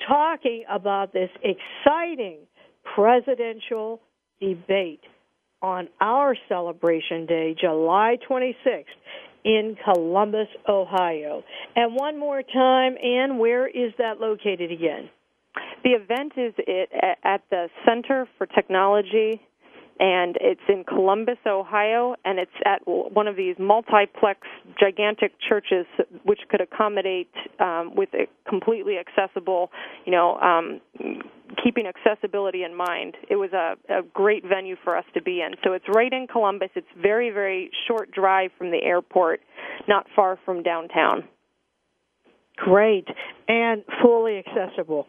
[0.08, 2.38] talking about this exciting
[2.94, 4.00] presidential
[4.40, 5.02] debate
[5.64, 8.84] on our celebration day, July 26th,
[9.44, 11.42] in Columbus, Ohio.
[11.76, 15.10] And one more time, Ann, where is that located again?
[15.84, 16.90] The event is it
[17.24, 19.42] at the Center for Technology,
[20.00, 24.40] and it's in Columbus, Ohio, and it's at one of these multiplex,
[24.80, 25.86] gigantic churches,
[26.24, 29.70] which could accommodate um, with a completely accessible,
[30.06, 30.82] you know, um,
[31.64, 33.16] keeping accessibility in mind.
[33.30, 35.54] It was a, a great venue for us to be in.
[35.64, 36.70] So it's right in Columbus.
[36.76, 39.42] It's very, very short drive from the airport,
[39.88, 41.26] not far from downtown.
[42.58, 43.08] Great
[43.48, 45.08] and fully accessible.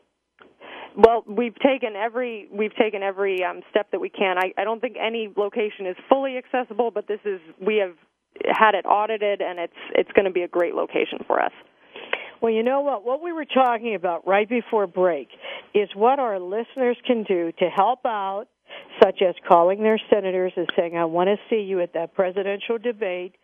[0.96, 4.36] Well, we've taken every we've taken every um, step that we can.
[4.38, 7.96] I, I don't think any location is fully accessible, but this is we have
[8.46, 11.52] had it audited, and it's it's going to be a great location for us.
[12.42, 13.04] Well, you know what?
[13.04, 15.28] What we were talking about right before break
[15.74, 18.46] is what our listeners can do to help out
[19.02, 22.78] such as calling their senators and saying, I want to see you at that presidential
[22.78, 23.34] debate.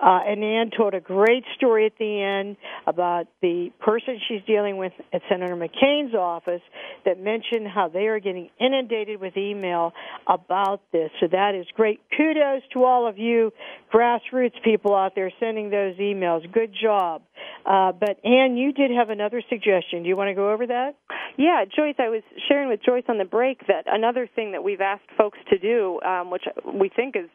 [0.00, 2.56] Uh, and Ann told a great story at the end
[2.86, 6.62] about the person she's dealing with at Senator McCain's office
[7.04, 9.92] that mentioned how they are getting inundated with email
[10.26, 11.10] about this.
[11.20, 12.00] So that is great.
[12.16, 13.52] Kudos to all of you
[13.92, 16.50] grassroots people out there sending those emails.
[16.52, 17.22] Good job.
[17.66, 20.02] Uh, but Ann, you did have another suggestion.
[20.02, 20.94] Do you want to go over that?
[21.36, 24.80] Yeah, Joyce, I was sharing with Joyce on the break that another thing that we've
[24.80, 27.28] asked folks to do, um, which we think is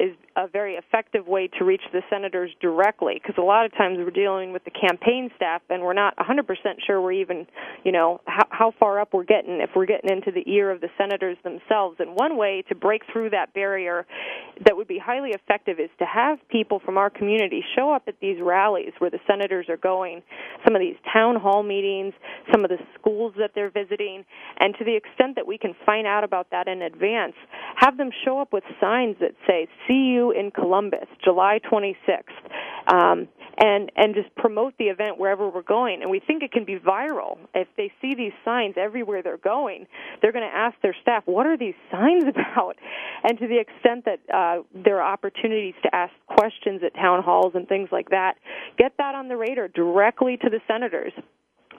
[0.00, 3.98] is a very effective way to reach the senators directly because a lot of times
[3.98, 6.46] we're dealing with the campaign staff and we're not 100%
[6.86, 7.46] sure we're even,
[7.84, 10.80] you know, how, how far up we're getting if we're getting into the ear of
[10.80, 11.96] the senators themselves.
[11.98, 14.06] And one way to break through that barrier
[14.64, 18.14] that would be highly effective is to have people from our community show up at
[18.20, 20.22] these rallies where the senators are going,
[20.64, 22.14] some of these town hall meetings,
[22.50, 24.24] some of the schools that they're visiting,
[24.58, 27.34] and to the extent that we can find out about that in advance,
[27.76, 32.22] have them show up with signs that say, see you in Columbus, July 26th.
[32.92, 33.28] Um,
[33.62, 36.00] and and just promote the event wherever we're going.
[36.00, 37.36] And we think it can be viral.
[37.54, 39.86] If they see these signs everywhere they're going,
[40.22, 42.76] they're going to ask their staff, "What are these signs about?"
[43.22, 47.52] And to the extent that uh, there are opportunities to ask questions at town halls
[47.54, 48.36] and things like that,
[48.78, 51.12] get that on the radar directly to the senators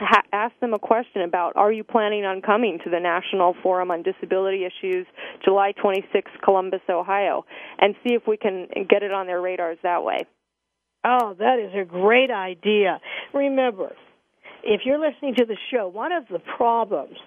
[0.01, 3.91] ha- ask them a question about are you planning on coming to the National Forum
[3.91, 5.05] on Disability Issues
[5.43, 7.45] July 26, Columbus, Ohio,
[7.79, 10.19] and see if we can get it on their radars that way.
[11.03, 12.99] Oh, that is a great idea.
[13.33, 13.93] Remember,
[14.63, 17.17] if you're listening to the show, one of the problems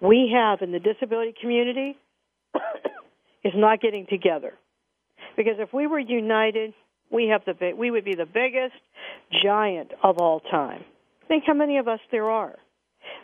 [0.00, 1.96] we have in the disability community
[3.44, 4.54] is not getting together.
[5.36, 6.72] Because if we were united,
[7.10, 8.74] we have the we would be the biggest
[9.42, 10.84] giant of all time.
[11.28, 12.56] Think how many of us there are.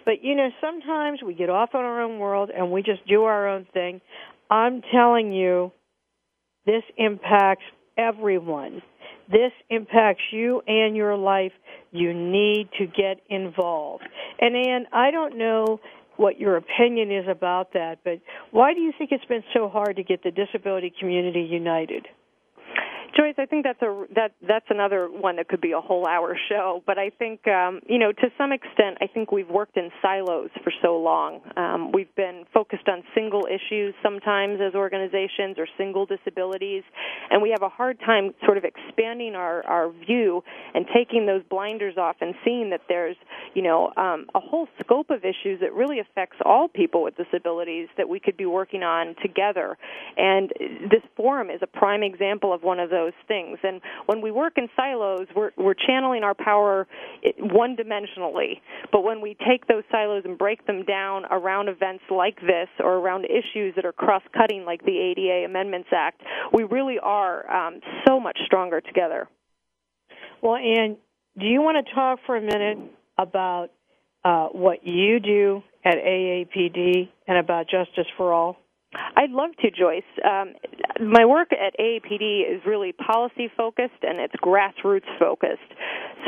[0.04, 3.24] But you know, sometimes we get off on our own world and we just do
[3.24, 4.00] our own thing.
[4.50, 5.72] I'm telling you,
[6.66, 7.64] this impacts
[7.96, 8.82] everyone.
[9.30, 11.52] This impacts you and your life.
[11.90, 14.04] You need to get involved.
[14.40, 15.80] And Ann, I don't know
[16.16, 19.96] what your opinion is about that, but why do you think it's been so hard
[19.96, 22.06] to get the disability community united?
[23.16, 26.36] Joyce, I think that's a that that's another one that could be a whole hour
[26.48, 26.82] show.
[26.86, 30.48] But I think um, you know to some extent, I think we've worked in silos
[30.64, 31.40] for so long.
[31.56, 36.84] Um, we've been focused on single issues sometimes as organizations or single disabilities,
[37.30, 40.42] and we have a hard time sort of expanding our our view
[40.74, 43.16] and taking those blinders off and seeing that there's
[43.54, 47.88] you know um, a whole scope of issues that really affects all people with disabilities
[47.98, 49.76] that we could be working on together.
[50.16, 50.50] And
[50.90, 53.58] this forum is a prime example of one of those those things.
[53.62, 56.86] And when we work in silos, we're, we're channeling our power
[57.38, 58.60] one dimensionally.
[58.90, 62.94] But when we take those silos and break them down around events like this or
[62.94, 66.22] around issues that are cross cutting, like the ADA Amendments Act,
[66.52, 69.28] we really are um, so much stronger together.
[70.42, 70.96] Well, Ann,
[71.38, 72.78] do you want to talk for a minute
[73.18, 73.68] about
[74.24, 78.56] uh, what you do at AAPD and about Justice for All?
[78.94, 80.02] I'd love to, Joyce.
[80.24, 80.54] Um,
[81.00, 85.60] my work at AAPD is really policy focused and it's grassroots focused.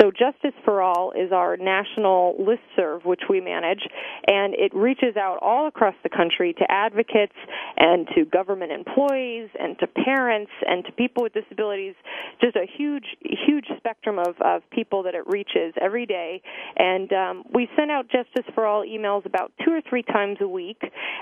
[0.01, 3.87] So Justice for All is our national listserv, which we manage,
[4.27, 7.37] and it reaches out all across the country to advocates
[7.77, 11.95] and to government employees and to parents and to people with disabilities.
[12.41, 16.43] Just a huge, huge spectrum of, of people that it reaches every day.
[16.77, 20.49] And um, we send out Justice for All emails about two or three times a
[20.49, 20.81] week,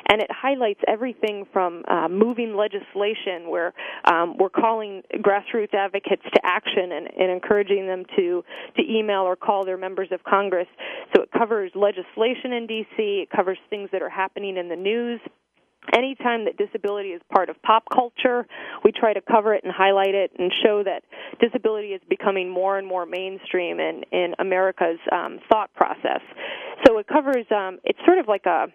[0.09, 3.73] and it highlights everything from uh, moving legislation, where
[4.11, 8.45] um, we're calling grassroots advocates to action and, and encouraging them to
[8.77, 10.69] to email or call their members of Congress.
[11.15, 13.25] So it covers legislation in D.C.
[13.25, 15.21] It covers things that are happening in the news
[15.95, 18.47] anytime that disability is part of pop culture,
[18.85, 21.03] we try to cover it and highlight it and show that
[21.41, 26.21] disability is becoming more and more mainstream in, in America's um, thought process.
[26.87, 28.67] So it covers, um, it's sort of like a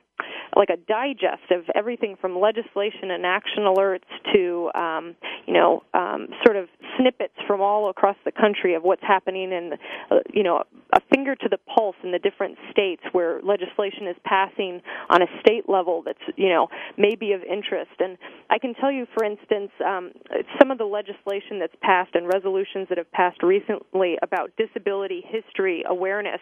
[0.56, 5.16] like a digest of everything from legislation and action alerts to um,
[5.46, 6.68] you know um, sort of
[6.98, 9.74] snippets from all across the country of what's happening and
[10.12, 10.64] uh, you know
[10.94, 15.28] a finger to the pulse in the different states where legislation is passing on a
[15.42, 16.68] state level that's you know
[16.98, 17.92] maybe of interest.
[18.00, 18.18] And
[18.50, 20.12] I can tell you for instance um,
[20.60, 25.84] some of the legislation that's passed and resolutions that have passed recently about disability history
[25.88, 26.42] awareness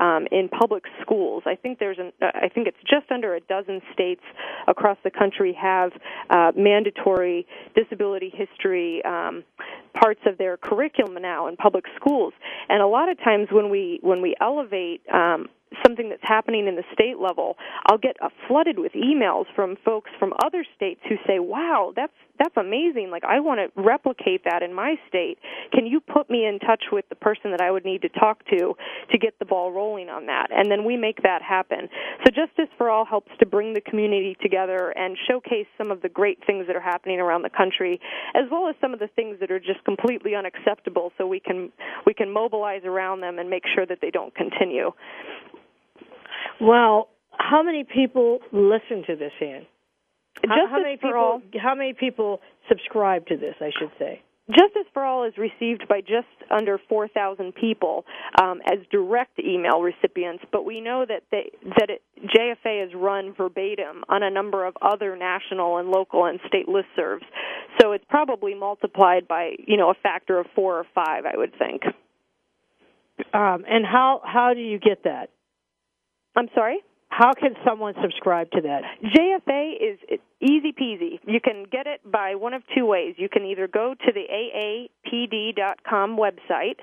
[0.00, 3.80] um, in public schools I think there's an I think it's just under a dozen
[3.92, 4.22] states
[4.68, 5.92] across the country have
[6.30, 9.44] uh, mandatory disability history um,
[9.94, 12.32] parts of their curriculum now in public schools.
[12.68, 15.48] And a lot of times when we when we elevate um,
[15.84, 17.56] something that's happening in the state level,
[17.86, 22.12] I'll get uh, flooded with emails from folks from other states who say, "Wow, that's
[22.38, 23.10] that's amazing.
[23.10, 25.38] Like I want to replicate that in my state.
[25.72, 28.44] Can you put me in touch with the person that I would need to talk
[28.46, 28.74] to
[29.10, 31.88] to get the ball rolling on that?" And then we make that happen.
[32.24, 36.08] So Justice for All helps to bring the community together and showcase some of the
[36.08, 38.00] great things that are happening around the country,
[38.34, 41.72] as well as some of the things that are just completely unacceptable so we can
[42.06, 44.92] we can mobilize around them and make sure that they don't continue.
[46.60, 49.66] Well, how many people listen to this, Ann?
[50.46, 51.14] How, how, many people?
[51.16, 53.54] All, how many people subscribe to this?
[53.60, 54.22] I should say.
[54.48, 58.04] Justice for All is received by just under 4,000 people
[58.40, 63.34] um, as direct email recipients, but we know that they, that it, JFA is run
[63.36, 67.24] verbatim on a number of other national and local and state listservs.
[67.80, 71.52] So it's probably multiplied by you know a factor of four or five, I would
[71.58, 71.82] think.
[73.34, 75.30] Um, and how how do you get that?
[76.36, 76.78] I'm sorry?
[77.08, 78.82] How can someone subscribe to that?
[79.02, 81.18] JFA is easy peasy.
[81.26, 83.14] You can get it by one of two ways.
[83.16, 86.76] You can either go to the aapd.com website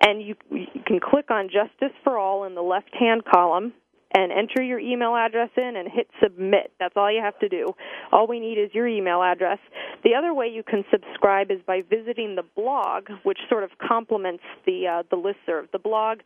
[0.00, 3.72] and you, you can click on Justice for All in the left hand column
[4.12, 6.72] and enter your email address in and hit submit.
[6.80, 7.66] That's all you have to do.
[8.12, 9.58] All we need is your email address.
[10.02, 14.42] The other way you can subscribe is by visiting the blog, which sort of complements
[14.66, 15.70] the uh, the listserv.
[15.72, 16.18] The blog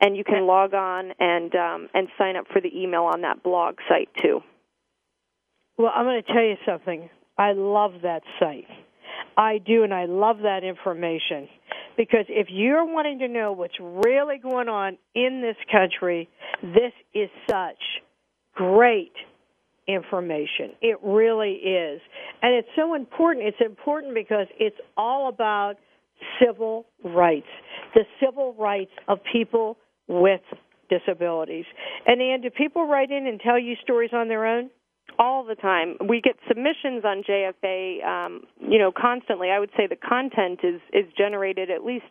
[0.02, 3.44] and you can log on and um, and sign up for the email on that
[3.44, 4.42] blog site too.
[5.78, 7.10] Well, I'm going to tell you something.
[7.38, 8.68] I love that site.
[9.38, 11.48] I do, and I love that information
[11.96, 16.30] because if you're wanting to know what's really going on in this country,
[16.62, 17.78] this is such
[18.56, 19.14] great
[19.88, 20.72] information.
[20.82, 22.02] It really is.
[22.42, 23.48] And it's so important.
[23.48, 25.76] It's important because it's all about
[26.44, 27.48] civil rights,
[27.94, 29.78] the civil rights of people
[30.08, 30.42] with
[30.90, 31.66] disabilities.
[32.06, 34.70] And Ann, do people write in and tell you stories on their own?
[35.20, 35.98] All the time.
[36.08, 39.50] We get submissions on JFA, um, you know, constantly.
[39.50, 42.06] I would say the content is is generated at least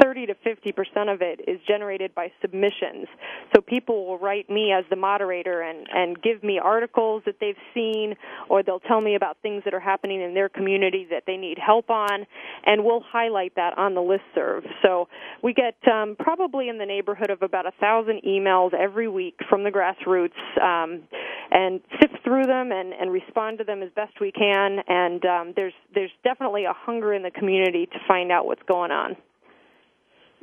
[0.00, 3.06] 30 to 50 percent of it is generated by submissions.
[3.54, 7.56] So people will write me as the moderator and and give me articles that they've
[7.74, 8.14] seen,
[8.48, 11.58] or they'll tell me about things that are happening in their community that they need
[11.58, 12.26] help on,
[12.64, 14.64] and we'll highlight that on the list serve.
[14.82, 15.08] So
[15.42, 19.64] we get um, probably in the neighborhood of about a thousand emails every week from
[19.64, 21.02] the grassroots, um,
[21.50, 24.78] and sift through them and, and respond to them as best we can.
[24.88, 28.90] And um, there's there's definitely a hunger in the community to find out what's going
[28.90, 29.16] on.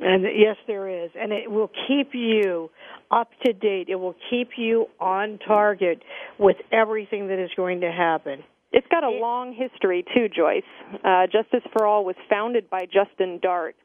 [0.00, 2.70] And yes, there is, and it will keep you
[3.10, 3.88] up to date.
[3.88, 6.02] It will keep you on target
[6.38, 8.42] with everything that is going to happen.
[8.72, 10.64] It's got a long history too, Joyce.
[11.04, 13.76] Uh, Justice for All was founded by Justin Dart,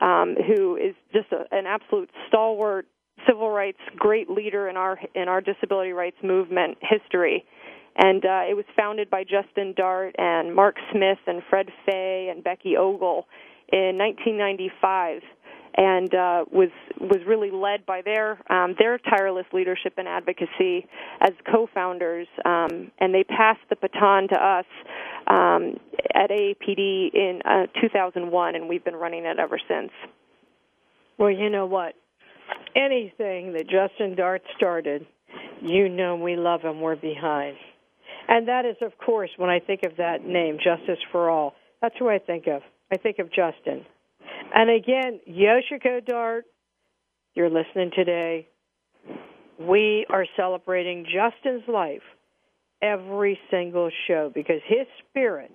[0.00, 2.86] um, who is just a, an absolute stalwart
[3.26, 7.44] civil rights great leader in our in our disability rights movement history.
[7.98, 12.44] And uh, it was founded by Justin Dart and Mark Smith and Fred Fay and
[12.44, 13.26] Becky Ogle
[13.72, 15.22] in 1995
[15.76, 20.86] and uh, was was really led by their um, their tireless leadership and advocacy
[21.20, 24.64] as co-founders, um, and they passed the baton to us
[25.26, 25.78] um,
[26.14, 29.90] at AAPD in uh, 2001, and we've been running it ever since.
[31.18, 31.94] Well, you know what?
[32.76, 35.06] Anything that Justin Dart started,
[35.62, 36.80] you know we love him.
[36.80, 37.56] We're behind.
[38.28, 41.94] And that is, of course, when I think of that name, Justice for All, that's
[41.98, 42.62] who I think of.
[42.92, 43.84] I think of Justin.
[44.54, 46.44] And again, Yoshiko Dart,
[47.34, 48.48] you're listening today.
[49.58, 52.02] We are celebrating Justin's life
[52.82, 55.50] every single show because his spirit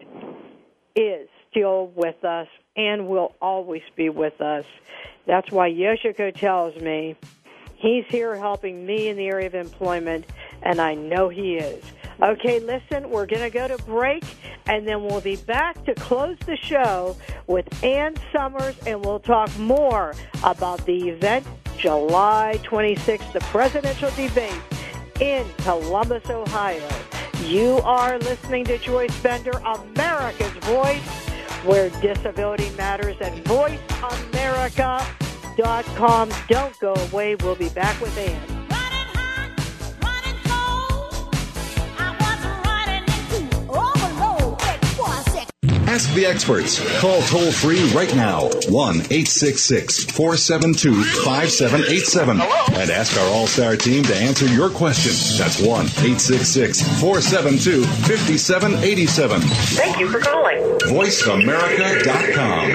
[0.95, 4.65] is still with us and will always be with us.
[5.27, 7.15] That's why Yoshiko tells me
[7.75, 10.25] he's here helping me in the area of employment,
[10.61, 11.83] and I know he is.
[12.21, 14.23] Okay, listen, we're going to go to break,
[14.67, 17.15] and then we'll be back to close the show
[17.47, 20.13] with Ann Sommers, and we'll talk more
[20.43, 21.45] about the event
[21.77, 24.61] July 26th, the presidential debate
[25.19, 27.10] in Columbus, Ohio.
[27.45, 31.01] You are listening to Joyce Bender, America's Voice,
[31.65, 36.29] where disability matters, and VoiceAmerica.com.
[36.47, 37.35] Don't go away.
[37.35, 38.60] We'll be back with Ann.
[45.91, 46.79] Ask the experts.
[47.01, 54.01] Call toll free right now 1 866 472 5787 and ask our All Star team
[54.03, 55.11] to answer your question.
[55.37, 59.41] That's 1 866 472 5787.
[59.41, 60.59] Thank you for calling.
[60.79, 62.71] VoiceAmerica.com.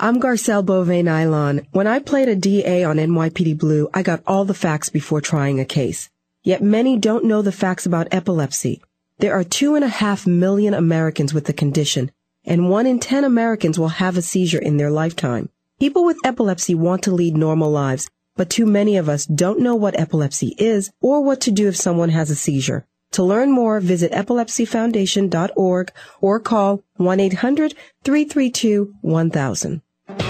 [0.00, 1.64] I'm Garcelle Beauvais Nilon.
[1.70, 5.60] When I played a DA on NYPD Blue, I got all the facts before trying
[5.60, 6.10] a case.
[6.42, 8.82] Yet many don't know the facts about epilepsy.
[9.20, 12.12] There are two and a half million Americans with the condition,
[12.44, 15.48] and one in ten Americans will have a seizure in their lifetime.
[15.80, 19.74] People with epilepsy want to lead normal lives, but too many of us don't know
[19.74, 22.86] what epilepsy is or what to do if someone has a seizure.
[23.12, 29.82] To learn more, visit epilepsyfoundation.org or call 1-800-332-1000.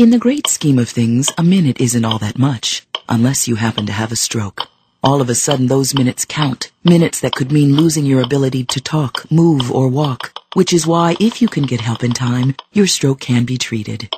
[0.00, 3.84] In the great scheme of things, a minute isn't all that much, unless you happen
[3.84, 4.66] to have a stroke.
[5.04, 6.72] All of a sudden, those minutes count.
[6.82, 10.32] Minutes that could mean losing your ability to talk, move, or walk.
[10.54, 14.08] Which is why, if you can get help in time, your stroke can be treated.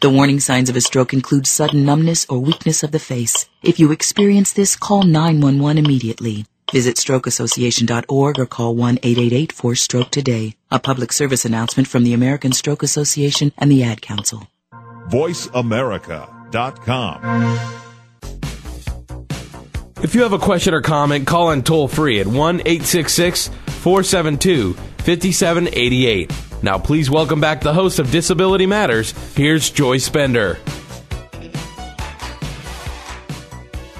[0.00, 3.48] The warning signs of a stroke include sudden numbness or weakness of the face.
[3.62, 6.46] If you experience this, call 911 immediately.
[6.72, 10.56] Visit strokeassociation.org or call 1-888-4-STROKE today.
[10.72, 14.48] A public service announcement from the American Stroke Association and the Ad Council.
[15.10, 17.72] VoiceAmerica.com.
[20.02, 24.74] If you have a question or comment, call in toll free at 1 866 472
[24.74, 26.32] 5788.
[26.62, 29.12] Now, please welcome back the host of Disability Matters.
[29.34, 30.58] Here's Joyce Bender.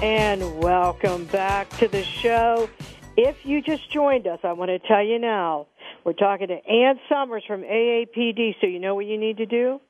[0.01, 2.69] And welcome back to the show.
[3.15, 5.67] If you just joined us, I want to tell you now,
[6.03, 9.81] we're talking to Ann Sommers from AAPD, so you know what you need to do?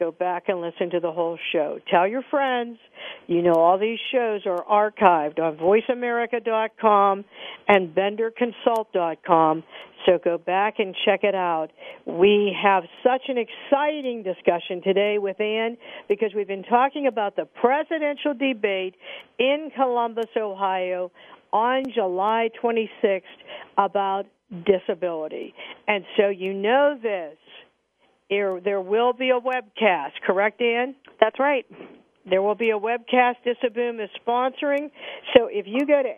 [0.00, 1.78] Go back and listen to the whole show.
[1.90, 2.78] Tell your friends.
[3.26, 7.24] You know all these shows are archived on voiceamerica.com
[7.68, 9.62] and benderconsult.com.
[10.06, 11.68] So go back and check it out.
[12.06, 15.76] We have such an exciting discussion today with Ann
[16.08, 18.94] because we've been talking about the presidential debate
[19.38, 21.12] in Columbus, Ohio
[21.52, 23.20] on July 26th
[23.76, 24.24] about
[24.64, 25.54] disability.
[25.86, 27.36] And so you know this.
[28.30, 30.94] There, there will be a webcast, correct, Ann?
[31.20, 31.66] That's right.
[32.28, 34.90] There will be a webcast Disaboom is sponsoring.
[35.34, 36.08] So if you go to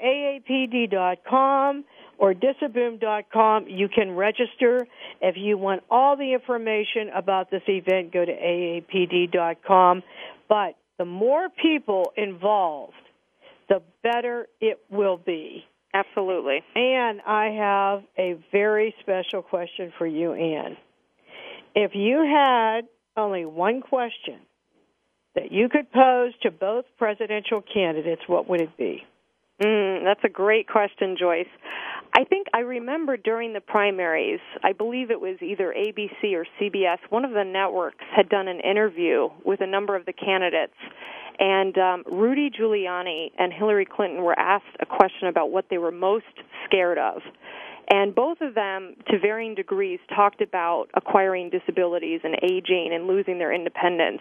[0.90, 1.84] aapd.com
[2.18, 4.86] or disaboom.com, you can register.
[5.22, 10.02] If you want all the information about this event, go to aapd.com.
[10.48, 12.92] But the more people involved,
[13.68, 15.64] the better it will be.
[15.94, 16.62] Absolutely.
[16.74, 20.76] And I have a very special question for you, Ann.
[21.74, 22.82] If you had
[23.16, 24.40] only one question
[25.34, 29.02] that you could pose to both presidential candidates, what would it be?
[29.62, 31.46] Mm, that's a great question, Joyce.
[32.14, 36.98] I think I remember during the primaries, I believe it was either ABC or CBS,
[37.08, 40.74] one of the networks had done an interview with a number of the candidates.
[41.38, 45.90] And um, Rudy Giuliani and Hillary Clinton were asked a question about what they were
[45.90, 46.26] most
[46.66, 47.22] scared of.
[47.90, 53.38] And both of them, to varying degrees, talked about acquiring disabilities and aging and losing
[53.38, 54.20] their independence.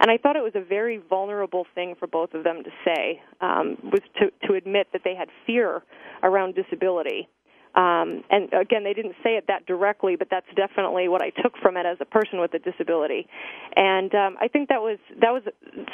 [0.00, 3.22] And I thought it was a very vulnerable thing for both of them to say,
[3.40, 5.82] um, was to, to admit that they had fear
[6.22, 7.28] around disability.
[7.74, 11.56] Um, and again, they didn't say it that directly, but that's definitely what I took
[11.62, 13.26] from it as a person with a disability.
[13.74, 15.42] And um, I think that was that was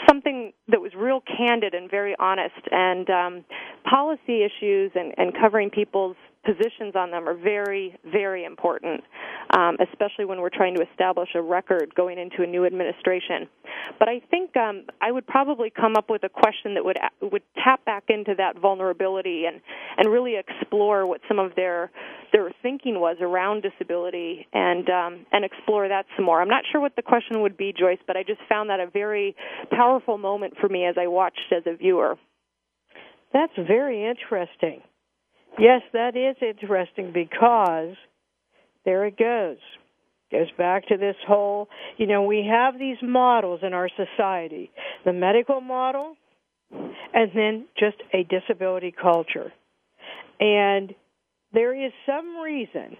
[0.08, 2.66] something that was real candid and very honest.
[2.72, 3.44] And um,
[3.88, 6.16] policy issues and, and covering people's
[6.48, 9.02] positions on them are very, very important,
[9.56, 13.48] um, especially when we're trying to establish a record going into a new administration.
[13.98, 17.42] But I think um, I would probably come up with a question that would would
[17.62, 19.60] tap back into that vulnerability and
[19.98, 21.90] and really explore what some of their
[22.32, 26.40] their thinking was around disability and um, and explore that some more.
[26.40, 28.86] I'm not sure what the question would be, Joyce, but I just found that a
[28.86, 29.36] very
[29.70, 32.16] powerful moment for me as I watched as a viewer.
[33.34, 34.80] That's very interesting.
[35.58, 37.96] Yes, that is interesting because
[38.84, 39.58] there it goes.
[40.30, 44.70] Goes back to this whole, you know, we have these models in our society
[45.04, 46.16] the medical model,
[46.70, 49.52] and then just a disability culture.
[50.38, 50.94] And
[51.52, 52.96] there is some reason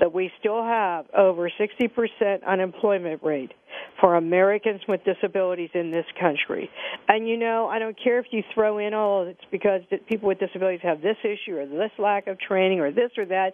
[0.00, 3.52] that we still have over 60% unemployment rate
[4.00, 6.70] for Americans with disabilities in this country.
[7.08, 10.28] And you know, I don't care if you throw in all oh, it's because people
[10.28, 13.52] with disabilities have this issue or this lack of training or this or that.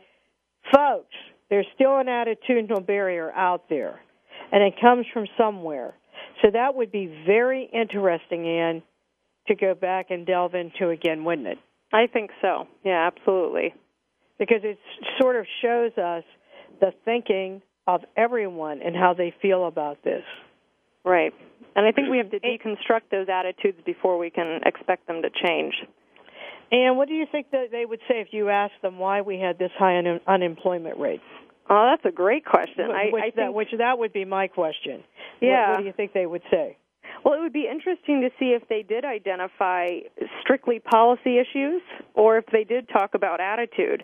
[0.75, 1.15] Folks,
[1.51, 4.01] there's still an attitudinal barrier out there,
[4.51, 5.95] and it comes from somewhere.
[6.41, 8.83] So that would be very interesting, Ann,
[9.49, 11.59] to go back and delve into again, wouldn't it?
[11.93, 12.67] I think so.
[12.85, 13.75] Yeah, absolutely.
[14.43, 14.77] Because it
[15.21, 16.25] sort of shows us
[16.81, 20.25] the thinking of everyone and how they feel about this.
[21.05, 21.33] Right.
[21.77, 25.31] And I think we have to deconstruct those attitudes before we can expect them to
[25.31, 25.75] change.
[26.73, 29.39] And what do you think that they would say if you asked them why we
[29.39, 31.21] had this high un- unemployment rate?
[31.71, 32.89] Oh, that's a great question.
[32.89, 35.05] Which, I, I that, which that would be my question.
[35.41, 35.69] Yeah.
[35.69, 36.79] What, what do you think they would say?
[37.25, 40.01] Well, it would be interesting to see if they did identify
[40.41, 41.81] strictly policy issues
[42.15, 44.03] or if they did talk about attitude.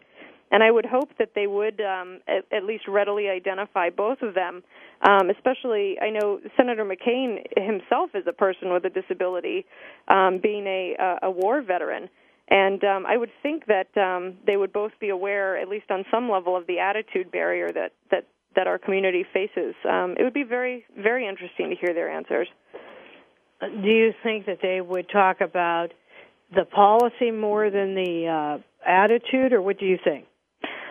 [0.50, 4.34] And I would hope that they would um, at, at least readily identify both of
[4.34, 4.62] them.
[5.06, 9.66] Um, especially, I know Senator McCain himself is a person with a disability,
[10.08, 12.08] um, being a, a war veteran.
[12.50, 16.04] And um, I would think that um, they would both be aware, at least on
[16.10, 18.24] some level, of the attitude barrier that that
[18.56, 19.74] that our community faces.
[19.84, 22.48] Um, it would be very very interesting to hear their answers.
[23.60, 25.88] Do you think that they would talk about
[26.54, 30.24] the policy more than the uh, attitude, or what do you think?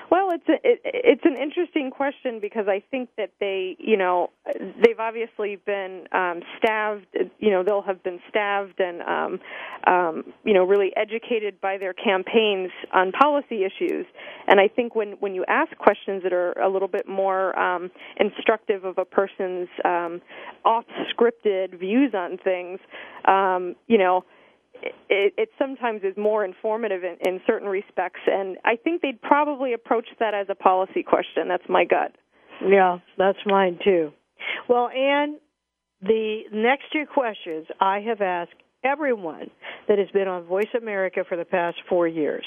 [0.10, 4.30] Well, it's a, it, it's an interesting question because I think that they, you know,
[4.46, 7.06] they've obviously been um, staved.
[7.40, 9.40] You know, they'll have been staved and, um,
[9.86, 14.06] um, you know, really educated by their campaigns on policy issues.
[14.48, 17.92] And I think when when you ask questions that are a little bit more um,
[18.18, 20.22] instructive of a person's um,
[20.64, 22.80] off-scripted views on things,
[23.26, 24.24] um, you know
[24.82, 29.74] it, it sometimes is more informative in, in certain respects, and I think they'd probably
[29.74, 31.48] approach that as a policy question.
[31.48, 32.16] That's my gut.
[32.66, 34.12] Yeah, that's mine too.
[34.68, 35.38] Well, Ann,
[36.02, 38.54] the next two questions I have asked
[38.84, 39.50] everyone
[39.88, 42.46] that has been on Voice America for the past four years.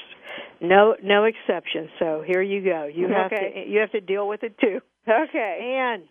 [0.60, 1.88] No, no exception.
[1.98, 2.88] So here you go.
[2.92, 3.64] You have Okay.
[3.64, 4.80] to you have to deal with it too.
[5.08, 5.76] Okay.
[5.78, 6.04] And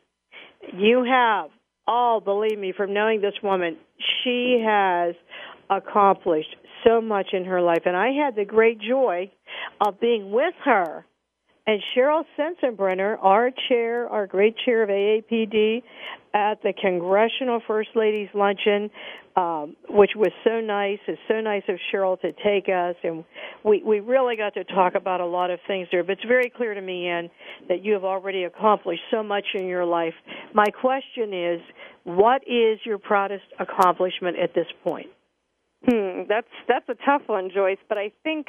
[0.78, 1.50] you have
[1.88, 3.78] all believe me from knowing this woman,
[4.24, 5.16] she has
[5.70, 6.56] accomplished
[6.86, 9.32] so much in her life, and I had the great joy
[9.86, 11.06] of being with her
[11.70, 15.84] and Cheryl Sensenbrenner, our chair, our great chair of AAPD,
[16.34, 18.90] at the Congressional First Ladies Luncheon,
[19.36, 20.98] um, which was so nice.
[21.08, 23.24] It's so nice of Cheryl to take us, and
[23.64, 26.04] we we really got to talk about a lot of things there.
[26.04, 27.30] But it's very clear to me, Ann,
[27.68, 30.16] that you have already accomplished so much in your life.
[30.56, 31.62] My question is,
[32.04, 35.10] what is your proudest accomplishment at this point?
[35.86, 37.78] Hmm, that's that's a tough one, Joyce.
[37.88, 38.48] But I think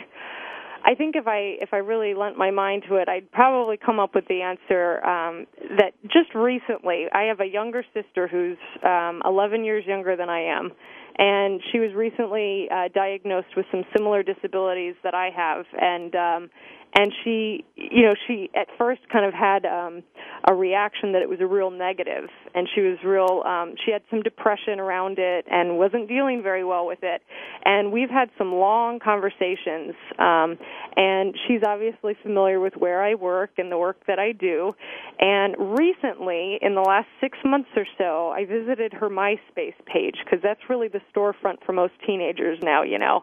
[0.85, 4.01] I think if I if I really lent my mind to it, I'd probably come
[4.01, 5.47] up with the answer um,
[5.79, 10.41] that just recently I have a younger sister who's um, 11 years younger than I
[10.41, 10.73] am,
[11.19, 16.51] and she was recently uh, diagnosed with some similar disabilities that I have, and um,
[16.95, 20.03] and she you know she at first kind of had um
[20.49, 22.29] a reaction that it was a real negative.
[22.55, 26.65] And she was real um she had some depression around it and wasn't dealing very
[26.65, 27.23] well with it.
[27.65, 30.59] And we've had some long conversations um
[30.97, 34.75] and she's obviously familiar with where I work and the work that I do.
[35.19, 40.41] And recently in the last 6 months or so I visited her MySpace page because
[40.43, 43.23] that's really the storefront for most teenagers now you know.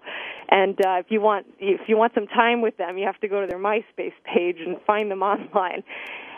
[0.49, 3.27] And uh, if you want if you want some time with them you have to
[3.27, 5.83] go to their MySpace page and find them online.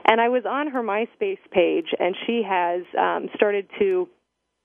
[0.06, 4.08] And I was on her MySpace page, and she has um, started to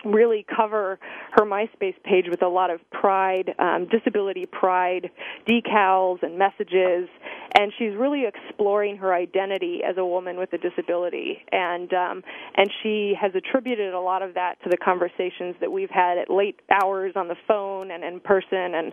[0.05, 0.99] really cover
[1.33, 5.11] her MySpace page with a lot of pride, um, disability pride
[5.49, 7.09] decals and messages,
[7.55, 11.39] and she's really exploring her identity as a woman with a disability.
[11.53, 12.23] And um,
[12.57, 16.31] and she has attributed a lot of that to the conversations that we've had at
[16.31, 18.75] late hours on the phone and in person.
[18.75, 18.93] And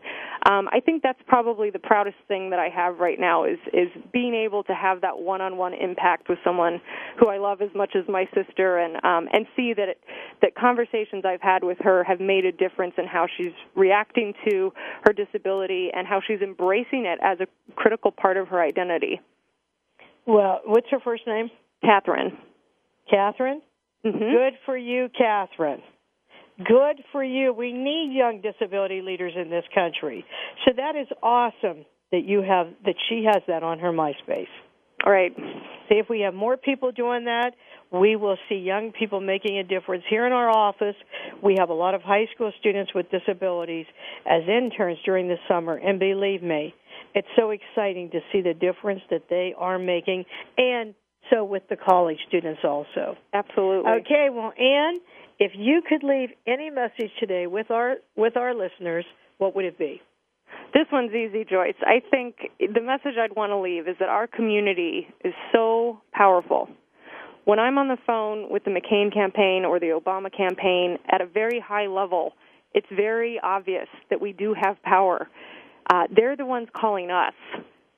[0.49, 3.89] um, I think that's probably the proudest thing that I have right now is is
[4.14, 6.82] being able to have that one-on-one impact with someone
[7.20, 10.03] who I love as much as my sister, and um, and see that it,
[10.41, 14.72] that conversations I've had with her have made a difference in how she's reacting to
[15.03, 19.20] her disability and how she's embracing it as a critical part of her identity.
[20.26, 21.49] Well, what's her first name?
[21.84, 22.38] Catherine.
[23.10, 23.62] Catherine?
[24.06, 24.20] Mm-hmm.
[24.20, 25.82] Good for you, Catherine.
[26.58, 27.54] Good for you.
[27.54, 30.26] We need young disability leaders in this country.
[30.66, 34.47] So that is awesome that you have that she has that on her MySpace.
[35.04, 35.34] All right.
[35.89, 37.52] See if we have more people doing that,
[37.91, 40.04] we will see young people making a difference.
[40.10, 40.95] Here in our office,
[41.41, 43.88] we have a lot of high school students with disabilities
[44.26, 46.74] as interns during the summer, and believe me,
[47.14, 50.26] it's so exciting to see the difference that they are making,
[50.57, 50.93] and
[51.30, 53.16] so with the college students also.
[53.34, 53.91] Absolutely.
[54.01, 54.99] Okay, well, Ann,
[55.39, 59.05] if you could leave any message today with our with our listeners,
[59.38, 60.01] what would it be?
[60.74, 61.76] This one's easy, Joyce.
[61.82, 66.70] I think the message I'd want to leave is that our community is so powerful.
[67.45, 71.26] when I'm on the phone with the McCain campaign or the Obama campaign at a
[71.26, 72.34] very high level,
[72.74, 75.28] it's very obvious that we do have power.
[75.89, 77.34] Uh, they're the ones calling us,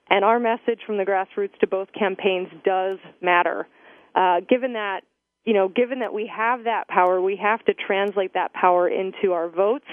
[0.09, 3.67] and our message from the grassroots to both campaigns does matter.
[4.15, 5.01] Uh, given that,
[5.45, 9.33] you know, given that we have that power, we have to translate that power into
[9.33, 9.87] our votes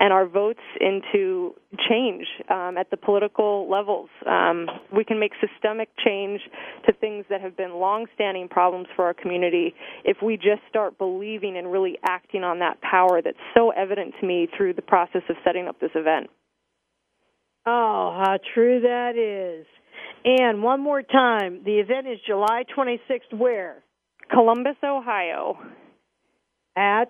[0.00, 1.54] and our votes into
[1.88, 4.08] change um, at the political levels.
[4.26, 4.66] Um,
[4.96, 6.40] we can make systemic change
[6.86, 9.74] to things that have been long-standing problems for our community
[10.04, 14.26] if we just start believing and really acting on that power that's so evident to
[14.26, 16.28] me through the process of setting up this event.
[17.66, 19.66] Oh, how true that is.
[20.24, 23.82] And one more time, the event is July 26th where?
[24.30, 25.58] Columbus, Ohio.
[26.76, 27.08] At?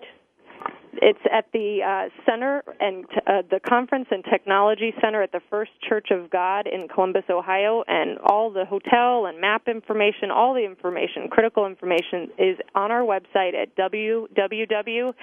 [0.93, 5.71] It's at the uh, center and uh, the conference and technology center at the First
[5.87, 10.65] Church of God in Columbus, Ohio, and all the hotel and map information, all the
[10.65, 15.17] information, critical information, is on our website at www.aapd.com.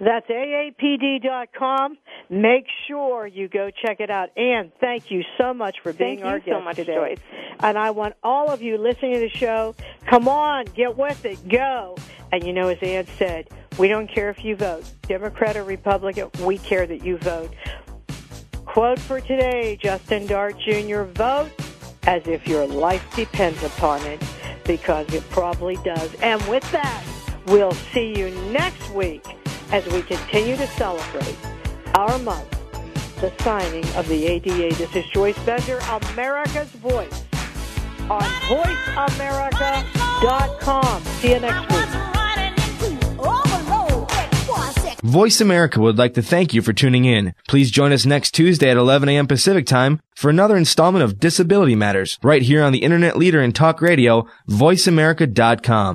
[0.00, 1.98] That's aapd.com.
[2.28, 4.30] Make sure you go check it out.
[4.36, 6.94] And thank you so much for being thank our guest so much, today.
[6.94, 7.18] Joyce.
[7.60, 9.74] And I want all of you listening to the show,
[10.06, 11.96] come on, get with it, go.
[12.32, 16.30] And you know, as Ann said, we don't care if you vote, Democrat or Republican,
[16.42, 17.54] we care that you vote.
[18.64, 21.50] Quote for today, Justin Dart Jr., vote
[22.06, 24.22] as if your life depends upon it,
[24.64, 26.14] because it probably does.
[26.16, 27.04] And with that,
[27.46, 29.24] we'll see you next week
[29.72, 31.36] as we continue to celebrate
[31.94, 32.48] our month,
[33.20, 34.74] the signing of the ADA.
[34.74, 35.80] This is Joyce Bender,
[36.12, 37.24] America's Voice,
[38.08, 41.02] on VoiceAmerica.com.
[41.02, 41.86] See you next week.
[45.06, 47.32] Voice America would like to thank you for tuning in.
[47.46, 49.28] Please join us next Tuesday at 11 a.m.
[49.28, 53.52] Pacific Time for another installment of Disability Matters right here on the internet leader in
[53.52, 55.94] talk radio, voiceamerica.com.